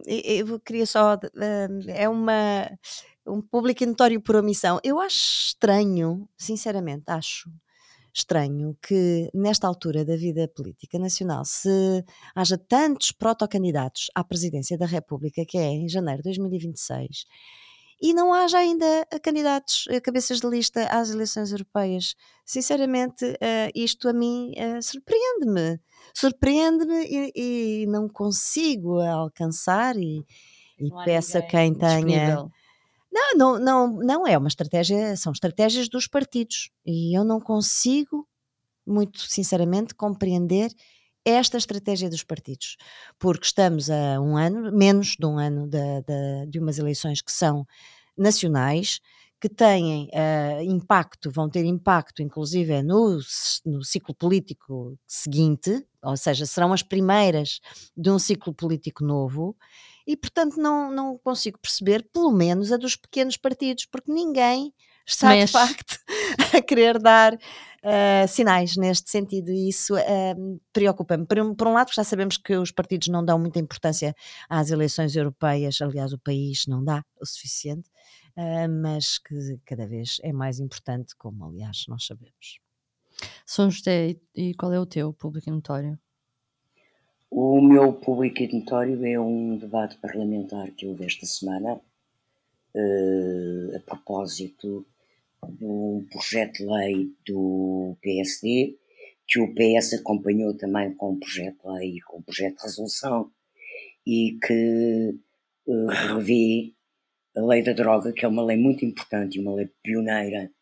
eu 0.06 0.60
queria 0.60 0.86
só. 0.86 1.18
É 1.88 2.08
uma, 2.08 2.68
um 3.26 3.40
público 3.40 3.86
notório 3.86 4.20
por 4.20 4.36
omissão. 4.36 4.80
Eu 4.82 5.00
acho 5.00 5.16
estranho, 5.48 6.28
sinceramente, 6.36 7.04
acho 7.06 7.48
estranho 8.14 8.76
que, 8.80 9.28
nesta 9.34 9.66
altura 9.66 10.04
da 10.04 10.16
vida 10.16 10.46
política 10.46 10.98
nacional, 10.98 11.44
se 11.44 12.04
haja 12.34 12.56
tantos 12.56 13.10
protocandidatos 13.10 14.06
à 14.14 14.22
presidência 14.22 14.78
da 14.78 14.86
República, 14.86 15.44
que 15.44 15.58
é 15.58 15.66
em 15.66 15.88
janeiro 15.88 16.22
de 16.22 16.28
2026, 16.28 17.24
e 18.00 18.14
não 18.14 18.32
haja 18.32 18.58
ainda 18.58 19.06
candidatos, 19.22 19.86
cabeças 20.02 20.40
de 20.40 20.46
lista 20.46 20.86
às 20.86 21.10
eleições 21.10 21.50
europeias. 21.50 22.14
Sinceramente, 22.44 23.24
uh, 23.24 23.70
isto 23.74 24.08
a 24.08 24.12
mim 24.12 24.52
surpreende-me. 24.82 25.80
Surpreende-me 26.12 27.04
e, 27.06 27.32
e, 27.34 27.86
não 27.86 28.08
consigo 28.08 29.00
alcançar 29.00 29.96
e, 29.96 30.24
e 30.78 30.90
peço 31.04 31.38
a 31.38 31.42
quem 31.42 31.74
tenha. 31.74 32.00
Disponível 32.00 32.50
não, 33.14 33.34
não, 33.36 33.58
não, 33.58 33.96
não 33.98 34.26
é 34.26 34.36
uma 34.36 34.48
estratégia, 34.48 35.16
são 35.16 35.32
estratégias 35.32 35.88
dos 35.88 36.08
partidos. 36.08 36.70
E 36.84 37.16
eu 37.16 37.24
não 37.24 37.40
consigo, 37.40 38.26
muito 38.84 39.20
sinceramente, 39.20 39.94
compreender 39.94 40.72
esta 41.24 41.56
estratégia 41.56 42.10
dos 42.10 42.24
partidos, 42.24 42.76
porque 43.18 43.46
estamos 43.46 43.88
a 43.88 44.20
um 44.20 44.36
ano, 44.36 44.70
menos 44.76 45.16
de 45.18 45.24
um 45.24 45.38
ano 45.38 45.66
de, 45.66 45.78
de, 46.02 46.50
de 46.50 46.58
umas 46.58 46.78
eleições 46.78 47.22
que 47.22 47.32
são 47.32 47.64
nacionais, 48.18 49.00
que 49.40 49.48
têm 49.48 50.08
uh, 50.08 50.62
impacto, 50.62 51.30
vão 51.30 51.48
ter 51.48 51.64
impacto, 51.64 52.20
inclusive, 52.20 52.82
no, 52.82 53.18
no 53.64 53.84
ciclo 53.84 54.14
político 54.14 54.98
seguinte, 55.06 55.86
ou 56.02 56.16
seja, 56.16 56.46
serão 56.46 56.72
as 56.72 56.82
primeiras 56.82 57.60
de 57.96 58.10
um 58.10 58.18
ciclo 58.18 58.52
político 58.52 59.04
novo, 59.04 59.56
e, 60.06 60.16
portanto, 60.16 60.56
não, 60.56 60.90
não 60.90 61.18
consigo 61.18 61.58
perceber, 61.58 62.06
pelo 62.12 62.30
menos, 62.30 62.70
a 62.70 62.76
dos 62.76 62.96
pequenos 62.96 63.36
partidos, 63.36 63.86
porque 63.86 64.12
ninguém 64.12 64.72
está, 65.06 65.28
Mas... 65.28 65.46
de 65.46 65.52
facto, 65.52 65.98
a 66.56 66.62
querer 66.62 66.98
dar 66.98 67.34
uh, 67.34 68.28
sinais 68.28 68.76
neste 68.76 69.10
sentido, 69.10 69.50
e 69.50 69.68
isso 69.68 69.94
uh, 69.94 70.60
preocupa-me. 70.72 71.26
Por, 71.26 71.38
um, 71.38 71.54
por 71.54 71.68
um 71.68 71.72
lado, 71.72 71.92
já 71.92 72.04
sabemos 72.04 72.36
que 72.36 72.56
os 72.56 72.70
partidos 72.70 73.08
não 73.08 73.24
dão 73.24 73.38
muita 73.38 73.58
importância 73.58 74.14
às 74.48 74.70
eleições 74.70 75.16
europeias, 75.16 75.80
aliás, 75.80 76.12
o 76.12 76.18
país 76.18 76.66
não 76.66 76.84
dá 76.84 77.02
o 77.20 77.26
suficiente, 77.26 77.88
uh, 78.36 78.68
mas 78.82 79.18
que 79.18 79.58
cada 79.64 79.86
vez 79.86 80.18
é 80.22 80.32
mais 80.32 80.58
importante, 80.58 81.14
como, 81.16 81.44
aliás, 81.46 81.84
nós 81.88 82.06
sabemos. 82.06 82.58
São 83.46 83.70
José, 83.70 84.16
e 84.34 84.54
qual 84.54 84.72
é 84.72 84.80
o 84.80 84.86
teu 84.86 85.12
público 85.12 85.50
notório? 85.50 85.98
O 87.36 87.60
meu 87.60 87.92
público 87.92 88.44
notório 88.54 89.04
é 89.04 89.18
um 89.18 89.58
debate 89.58 89.98
parlamentar 89.98 90.70
que 90.70 90.86
houve 90.86 91.04
esta 91.04 91.26
semana 91.26 91.80
uh, 92.76 93.76
a 93.76 93.80
propósito 93.80 94.86
um 95.60 96.06
projeto 96.12 96.58
de 96.58 96.66
lei 96.66 97.12
do 97.26 97.96
PSD 98.00 98.78
que 99.26 99.40
o 99.40 99.52
PS 99.52 99.94
acompanhou 99.94 100.56
também 100.56 100.94
com 100.94 101.10
um 101.10 101.18
projeto 101.18 101.60
de 101.60 101.72
lei 101.72 101.96
e 101.96 102.00
com 102.02 102.18
um 102.18 102.22
projeto 102.22 102.58
de 102.58 102.62
resolução 102.62 103.32
e 104.06 104.38
que 104.40 105.18
uh, 105.66 105.86
revê 105.88 106.72
a 107.36 107.40
lei 107.40 107.64
da 107.64 107.72
droga, 107.72 108.12
que 108.12 108.24
é 108.24 108.28
uma 108.28 108.44
lei 108.44 108.56
muito 108.56 108.84
importante 108.84 109.38
e 109.38 109.40
uma 109.40 109.56
lei 109.56 109.68
pioneira. 109.82 110.52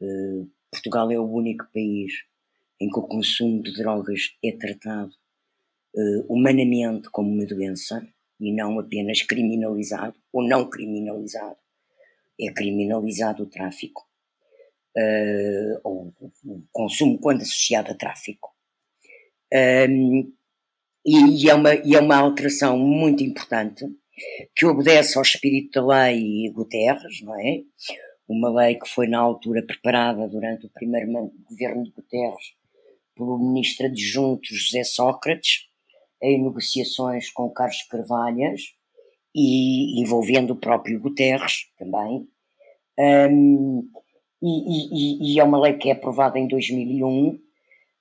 Uh, 0.00 0.50
Portugal 0.68 1.12
é 1.12 1.16
o 1.16 1.30
único 1.30 1.64
país 1.72 2.12
em 2.80 2.90
que 2.90 2.98
o 2.98 3.06
consumo 3.06 3.62
de 3.62 3.72
drogas 3.72 4.36
é 4.44 4.50
tratado 4.50 5.14
humanamente 6.28 7.10
como 7.10 7.30
uma 7.30 7.46
doença 7.46 8.06
e 8.40 8.52
não 8.52 8.78
apenas 8.78 9.22
criminalizado 9.22 10.16
ou 10.32 10.46
não 10.46 10.68
criminalizado. 10.68 11.56
É 12.40 12.52
criminalizado 12.52 13.42
o 13.42 13.46
tráfico, 13.46 14.06
uh, 14.96 15.80
ou 15.82 16.12
o 16.44 16.62
consumo 16.70 17.18
quando 17.18 17.42
associado 17.42 17.90
a 17.90 17.94
tráfico. 17.94 18.54
Um, 19.52 20.32
e, 21.04 21.44
e, 21.44 21.50
é 21.50 21.54
uma, 21.54 21.74
e 21.74 21.94
é 21.94 22.00
uma 22.00 22.16
alteração 22.16 22.78
muito 22.78 23.24
importante 23.24 23.86
que 24.54 24.66
obedece 24.66 25.16
ao 25.16 25.22
espírito 25.22 25.80
da 25.80 25.86
lei 25.86 26.50
Guterres, 26.50 27.22
não 27.22 27.34
é? 27.40 27.62
Uma 28.28 28.50
lei 28.50 28.74
que 28.74 28.88
foi 28.88 29.08
na 29.08 29.18
altura 29.18 29.64
preparada 29.64 30.28
durante 30.28 30.66
o 30.66 30.70
primeiro 30.70 31.32
governo 31.48 31.84
de 31.84 31.90
Guterres 31.90 32.54
pelo 33.16 33.38
ministro 33.38 33.86
adjunto 33.86 34.54
José 34.54 34.84
Sócrates 34.84 35.67
em 36.22 36.42
negociações 36.42 37.30
com 37.30 37.50
Carlos 37.50 37.82
Carvalhas 37.82 38.62
e 39.34 40.00
envolvendo 40.00 40.52
o 40.52 40.56
próprio 40.56 41.00
Guterres 41.00 41.66
também. 41.78 42.26
Um, 42.98 43.88
e, 44.42 44.46
e, 44.46 45.34
e, 45.34 45.40
é 45.40 45.44
uma 45.44 45.60
lei 45.60 45.74
que 45.74 45.88
é 45.88 45.92
aprovada 45.92 46.38
em 46.38 46.48
2001, 46.48 47.28
uh, 47.28 47.40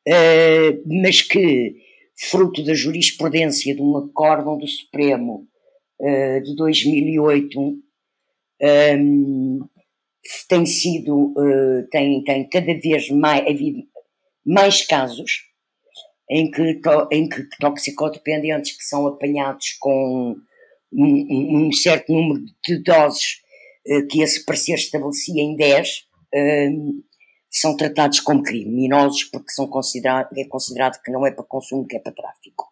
eh, 0.08 0.80
mas 0.86 1.22
que, 1.22 1.76
fruto 2.16 2.64
da 2.64 2.74
jurisprudência 2.74 3.76
de 3.76 3.82
um 3.82 3.98
acórdão 3.98 4.58
do 4.58 4.68
Supremo 4.68 5.48
uh, 6.00 6.42
de 6.44 6.56
2008, 6.56 7.60
um, 8.62 9.60
tem 10.48 10.66
sido, 10.66 11.34
uh, 11.38 11.88
tem, 11.90 12.24
tem 12.24 12.48
cada 12.50 12.74
vez 12.74 13.10
mais 13.10 13.48
havido 13.48 13.84
mais 14.46 14.86
casos 14.86 15.47
em 16.30 16.52
que, 16.52 16.82
em 17.12 17.30
que 17.30 17.48
toxicodependentes 17.60 18.76
que 18.76 18.84
são 18.84 19.08
apanhados 19.08 19.78
com 19.80 20.36
um, 20.92 21.68
um 21.68 21.72
certo 21.72 22.12
número 22.12 22.46
de 22.66 22.82
doses 22.84 23.42
uh, 23.88 24.08
que 24.08 24.22
esse 24.22 24.44
parecer 24.46 24.76
estabelecia 24.76 25.42
em 25.42 25.56
10 25.56 25.90
uh, 25.90 26.02
eh, 26.34 26.70
são 27.50 27.76
tratados 27.76 28.20
como 28.20 28.44
criminosos 28.44 29.24
porque 29.26 29.52
são 29.52 29.68
considerado, 29.68 30.30
é 30.38 30.46
considerado 30.46 31.02
que 31.02 31.12
não 31.12 31.26
é 31.26 31.32
para 31.32 31.46
consumo, 31.46 31.88
que 31.88 31.96
é 31.96 32.00
para 32.00 32.14
tráfico. 32.14 32.66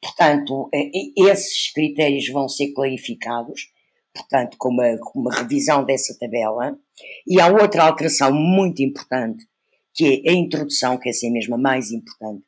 Portanto, 0.00 0.64
uh, 0.72 1.28
esses 1.28 1.72
critérios 1.72 2.28
vão 2.28 2.48
ser 2.48 2.72
clarificados, 2.72 3.72
portanto, 4.14 4.56
com 4.56 4.68
uma, 4.68 4.96
com 4.98 5.20
uma 5.20 5.34
revisão 5.34 5.84
dessa 5.84 6.16
tabela. 6.18 6.78
E 7.26 7.40
há 7.40 7.48
outra 7.48 7.84
alteração 7.84 8.32
muito 8.32 8.82
importante, 8.82 9.44
que 9.92 10.22
é 10.24 10.30
a 10.30 10.34
introdução, 10.34 10.96
que 10.96 11.08
é 11.08 11.10
essa 11.10 11.28
mesmo 11.30 11.56
a 11.56 11.58
mais 11.58 11.90
importante, 11.90 12.44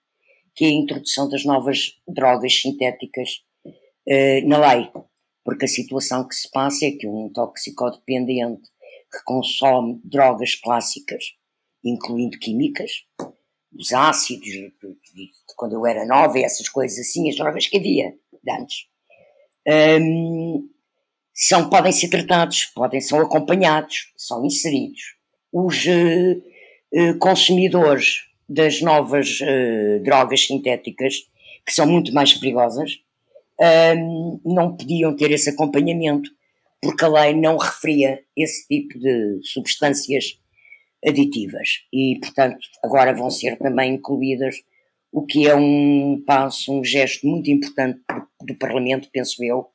que 0.56 0.64
é 0.64 0.68
a 0.68 0.72
introdução 0.72 1.28
das 1.28 1.44
novas 1.44 1.92
drogas 2.08 2.58
sintéticas 2.60 3.44
uh, 3.64 4.48
na 4.48 4.72
lei. 4.72 4.90
Porque 5.44 5.66
a 5.66 5.68
situação 5.68 6.26
que 6.26 6.34
se 6.34 6.50
passa 6.50 6.86
é 6.86 6.92
que 6.92 7.06
um 7.06 7.30
toxicodependente 7.32 8.62
que 9.12 9.22
consome 9.24 10.00
drogas 10.02 10.56
clássicas, 10.56 11.24
incluindo 11.84 12.38
químicas, 12.38 12.90
os 13.78 13.92
ácidos, 13.92 14.48
quando 15.54 15.74
eu 15.74 15.86
era 15.86 16.06
nova, 16.06 16.38
essas 16.38 16.68
coisas 16.68 16.98
assim, 16.98 17.28
as 17.28 17.36
drogas 17.36 17.66
que 17.66 17.76
havia 17.76 18.14
de 18.42 18.50
antes, 18.50 18.86
um, 20.00 20.68
são, 21.34 21.68
podem 21.68 21.92
ser 21.92 22.08
tratados, 22.08 22.64
podem 22.74 23.00
ser 23.00 23.16
acompanhados, 23.16 24.12
são 24.16 24.44
inseridos. 24.44 25.16
Os 25.52 25.84
uh, 25.86 27.18
consumidores 27.18 28.22
das 28.48 28.80
novas 28.80 29.40
uh, 29.40 30.02
drogas 30.02 30.46
sintéticas, 30.46 31.14
que 31.64 31.72
são 31.72 31.86
muito 31.86 32.12
mais 32.12 32.32
perigosas, 32.34 33.00
não 34.44 34.76
podiam 34.76 35.16
ter 35.16 35.30
esse 35.30 35.50
acompanhamento, 35.50 36.30
porque 36.80 37.04
a 37.04 37.08
lei 37.08 37.34
não 37.34 37.56
referia 37.56 38.22
esse 38.36 38.66
tipo 38.68 38.98
de 38.98 39.40
substâncias 39.42 40.38
aditivas. 41.04 41.84
E, 41.92 42.18
portanto, 42.20 42.58
agora 42.82 43.14
vão 43.14 43.30
ser 43.30 43.56
também 43.58 43.94
incluídas, 43.94 44.56
o 45.12 45.24
que 45.24 45.48
é 45.48 45.54
um 45.54 46.22
passo, 46.26 46.72
um 46.72 46.84
gesto 46.84 47.26
muito 47.26 47.50
importante 47.50 48.00
do, 48.08 48.46
do 48.46 48.54
Parlamento, 48.56 49.08
penso 49.12 49.42
eu, 49.42 49.66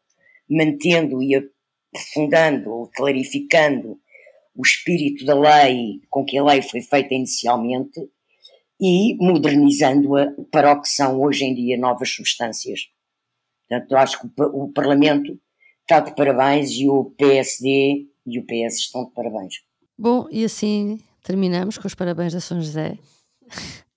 mantendo 0.50 1.22
e 1.24 1.36
aprofundando, 1.36 2.90
clarificando 2.94 4.00
o 4.56 4.62
espírito 4.62 5.26
da 5.26 5.34
lei 5.34 6.02
com 6.10 6.26
que 6.26 6.38
a 6.38 6.44
lei 6.44 6.62
foi 6.62 6.82
feita 6.82 7.14
inicialmente 7.14 8.00
e 8.82 9.16
modernizando-a 9.24 10.34
para 10.52 10.74
o 10.74 10.82
que 10.82 10.90
são 10.90 11.22
hoje 11.22 11.46
em 11.46 11.54
dia 11.54 11.78
novas 11.78 12.10
substâncias. 12.10 12.88
Portanto, 13.70 13.96
acho 13.96 14.20
que 14.20 14.28
o, 14.42 14.64
o 14.64 14.74
Parlamento 14.74 15.40
está 15.82 16.00
de 16.00 16.16
parabéns 16.16 16.72
e 16.72 16.90
o 16.90 17.06
PSD 17.18 18.08
e 18.26 18.40
o 18.40 18.46
PS 18.46 18.80
estão 18.80 19.06
de 19.06 19.12
parabéns. 19.12 19.56
Bom, 19.98 20.28
e 20.32 20.44
assim 20.44 21.00
terminamos 21.24 21.78
com 21.78 21.88
os 21.88 21.94
parabéns 21.94 22.34
da 22.34 22.40
São 22.40 22.60
José. 22.60 22.98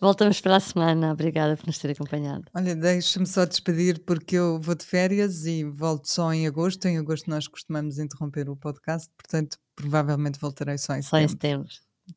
Voltamos 0.00 0.40
para 0.40 0.56
a 0.56 0.60
semana. 0.60 1.12
Obrigada 1.12 1.56
por 1.56 1.66
nos 1.66 1.78
ter 1.78 1.90
acompanhado. 1.90 2.44
Olha, 2.54 2.74
deixa-me 2.74 3.26
só 3.26 3.44
despedir 3.44 4.00
porque 4.04 4.36
eu 4.36 4.60
vou 4.60 4.74
de 4.74 4.84
férias 4.84 5.44
e 5.44 5.64
volto 5.64 6.08
só 6.08 6.32
em 6.32 6.46
agosto. 6.46 6.86
Em 6.86 6.98
agosto 6.98 7.28
nós 7.28 7.46
costumamos 7.46 7.98
interromper 7.98 8.48
o 8.48 8.56
podcast, 8.56 9.08
portanto, 9.16 9.58
provavelmente 9.74 10.38
voltarei 10.40 10.78
só 10.78 10.94
em 10.94 11.02
setembro. 11.02 11.08
Só 11.08 11.18
em 11.18 11.28
setembro. 11.28 11.68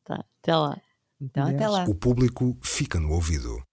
Tá, 0.04 0.26
até 0.42 0.56
lá. 0.56 0.82
Então, 1.24 1.48
até 1.48 1.68
lá. 1.68 1.86
O 1.86 1.96
público 1.96 2.58
fica 2.62 3.00
no 3.00 3.12
ouvido. 3.12 3.64